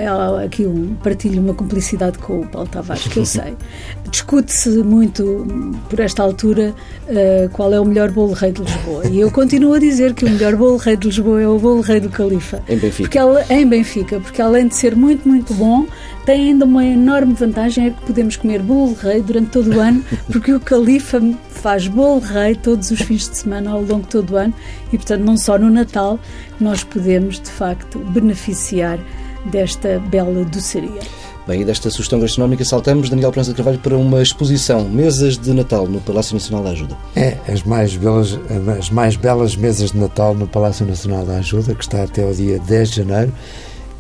aqui 0.44 0.66
um, 0.66 0.94
partilho 1.02 1.40
uma 1.40 1.54
cumplicidade 1.54 2.18
com 2.18 2.40
o 2.40 2.46
Paulo 2.46 2.68
Tavares, 2.68 3.06
que 3.06 3.18
eu 3.18 3.26
sei. 3.26 3.54
Discute-se 4.10 4.70
muito, 4.82 5.46
por 5.88 6.00
esta 6.00 6.22
altura, 6.22 6.74
uh, 7.08 7.48
qual 7.50 7.72
é 7.72 7.80
o 7.80 7.84
melhor 7.84 8.10
bolo 8.10 8.32
rei 8.32 8.52
de 8.52 8.62
Lisboa. 8.62 9.06
E 9.06 9.20
eu 9.20 9.30
continuo 9.30 9.74
a 9.74 9.78
dizer 9.78 10.14
que 10.14 10.24
o 10.24 10.30
melhor 10.30 10.56
bolo 10.56 10.76
rei 10.76 10.96
de 10.96 11.08
Lisboa 11.08 11.42
é 11.42 11.48
o 11.48 11.58
bolo 11.58 11.80
rei 11.80 12.00
do 12.00 12.08
Califa. 12.08 12.62
Em 12.68 12.76
Benfica. 12.76 13.02
Porque 13.02 13.18
ela, 13.18 13.44
em 13.50 13.66
Benfica, 13.66 14.20
porque 14.20 14.40
além 14.40 14.68
de 14.68 14.76
ser 14.76 14.94
muito, 14.94 15.28
muito 15.28 15.52
bom, 15.54 15.86
tem 16.24 16.50
ainda 16.50 16.64
uma 16.64 16.84
enorme 16.84 17.34
vantagem, 17.34 17.88
é 17.88 17.90
que 17.90 18.06
podemos 18.06 18.36
comer 18.36 18.62
bolo 18.62 18.94
rei 18.94 19.20
durante 19.20 19.50
todo 19.50 19.74
o 19.74 19.80
ano, 19.80 20.02
porque 20.30 20.52
o 20.52 20.60
Califa 20.60 21.20
faz 21.50 21.86
bolo 21.88 22.20
rei 22.20 22.54
todos 22.54 22.90
os 22.90 23.00
fins 23.00 23.28
de 23.28 23.36
semana 23.36 23.70
ao 23.70 23.80
longo 23.80 24.02
de 24.02 24.08
todo 24.08 24.32
o 24.32 24.36
ano 24.36 24.54
e, 24.92 24.96
portanto, 24.96 25.22
não 25.22 25.33
só 25.36 25.58
no 25.58 25.70
Natal 25.70 26.18
nós 26.60 26.84
podemos, 26.84 27.40
de 27.40 27.50
facto, 27.50 27.98
beneficiar 27.98 28.98
desta 29.46 29.98
bela 29.98 30.44
doçaria. 30.44 31.00
Bem, 31.46 31.60
e 31.60 31.64
desta 31.64 31.90
sugestão 31.90 32.18
gastronómica 32.20 32.64
saltamos, 32.64 33.10
Daniel 33.10 33.30
Prança 33.30 33.50
de 33.50 33.56
Carvalho, 33.56 33.78
para 33.78 33.94
uma 33.98 34.22
exposição, 34.22 34.88
mesas 34.88 35.36
de 35.36 35.52
Natal 35.52 35.86
no 35.86 36.00
Palácio 36.00 36.32
Nacional 36.32 36.64
da 36.64 36.70
Ajuda. 36.70 36.96
É, 37.14 37.36
as 37.46 37.62
mais 37.62 37.94
belas, 37.94 38.38
as 38.78 38.88
mais 38.88 39.14
belas 39.14 39.54
mesas 39.54 39.90
de 39.90 39.98
Natal 39.98 40.34
no 40.34 40.48
Palácio 40.48 40.86
Nacional 40.86 41.26
da 41.26 41.36
Ajuda, 41.36 41.74
que 41.74 41.82
está 41.82 42.02
até 42.02 42.24
o 42.24 42.32
dia 42.32 42.58
10 42.60 42.90
de 42.90 42.96
janeiro, 42.96 43.32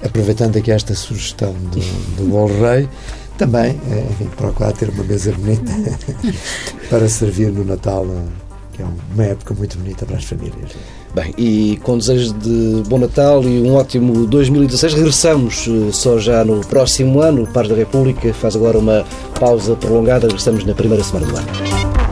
aproveitando 0.02 0.56
aqui 0.56 0.70
esta 0.70 0.94
sugestão 0.94 1.52
do, 1.52 1.80
do 2.16 2.30
Bolo 2.30 2.62
Rei, 2.62 2.88
também, 3.36 3.78
é, 3.90 4.06
enfim, 4.10 4.30
procurar 4.36 4.72
ter 4.72 4.88
uma 4.88 5.04
mesa 5.04 5.32
bonita 5.32 5.70
para 6.88 7.06
servir 7.10 7.52
no 7.52 7.62
Natal, 7.62 8.06
que 8.72 8.80
é 8.80 8.86
uma 9.12 9.24
época 9.24 9.52
muito 9.52 9.76
bonita 9.76 10.06
para 10.06 10.16
as 10.16 10.24
famílias. 10.24 10.70
Bem, 11.14 11.32
e 11.38 11.76
com 11.84 11.96
desejos 11.96 12.32
de 12.32 12.82
bom 12.88 12.98
Natal 12.98 13.44
e 13.44 13.60
um 13.60 13.74
ótimo 13.74 14.26
2016, 14.26 14.94
regressamos 14.94 15.68
eh, 15.68 15.92
só 15.92 16.18
já 16.18 16.44
no 16.44 16.60
próximo 16.66 17.20
ano. 17.20 17.44
O 17.44 17.46
Paz 17.46 17.68
da 17.68 17.74
República 17.76 18.34
faz 18.34 18.56
agora 18.56 18.78
uma 18.78 19.04
pausa 19.38 19.76
prolongada, 19.76 20.26
regressamos 20.26 20.64
na 20.64 20.74
primeira 20.74 21.04
semana 21.04 21.26
do 21.26 21.36
ano. 21.36 22.03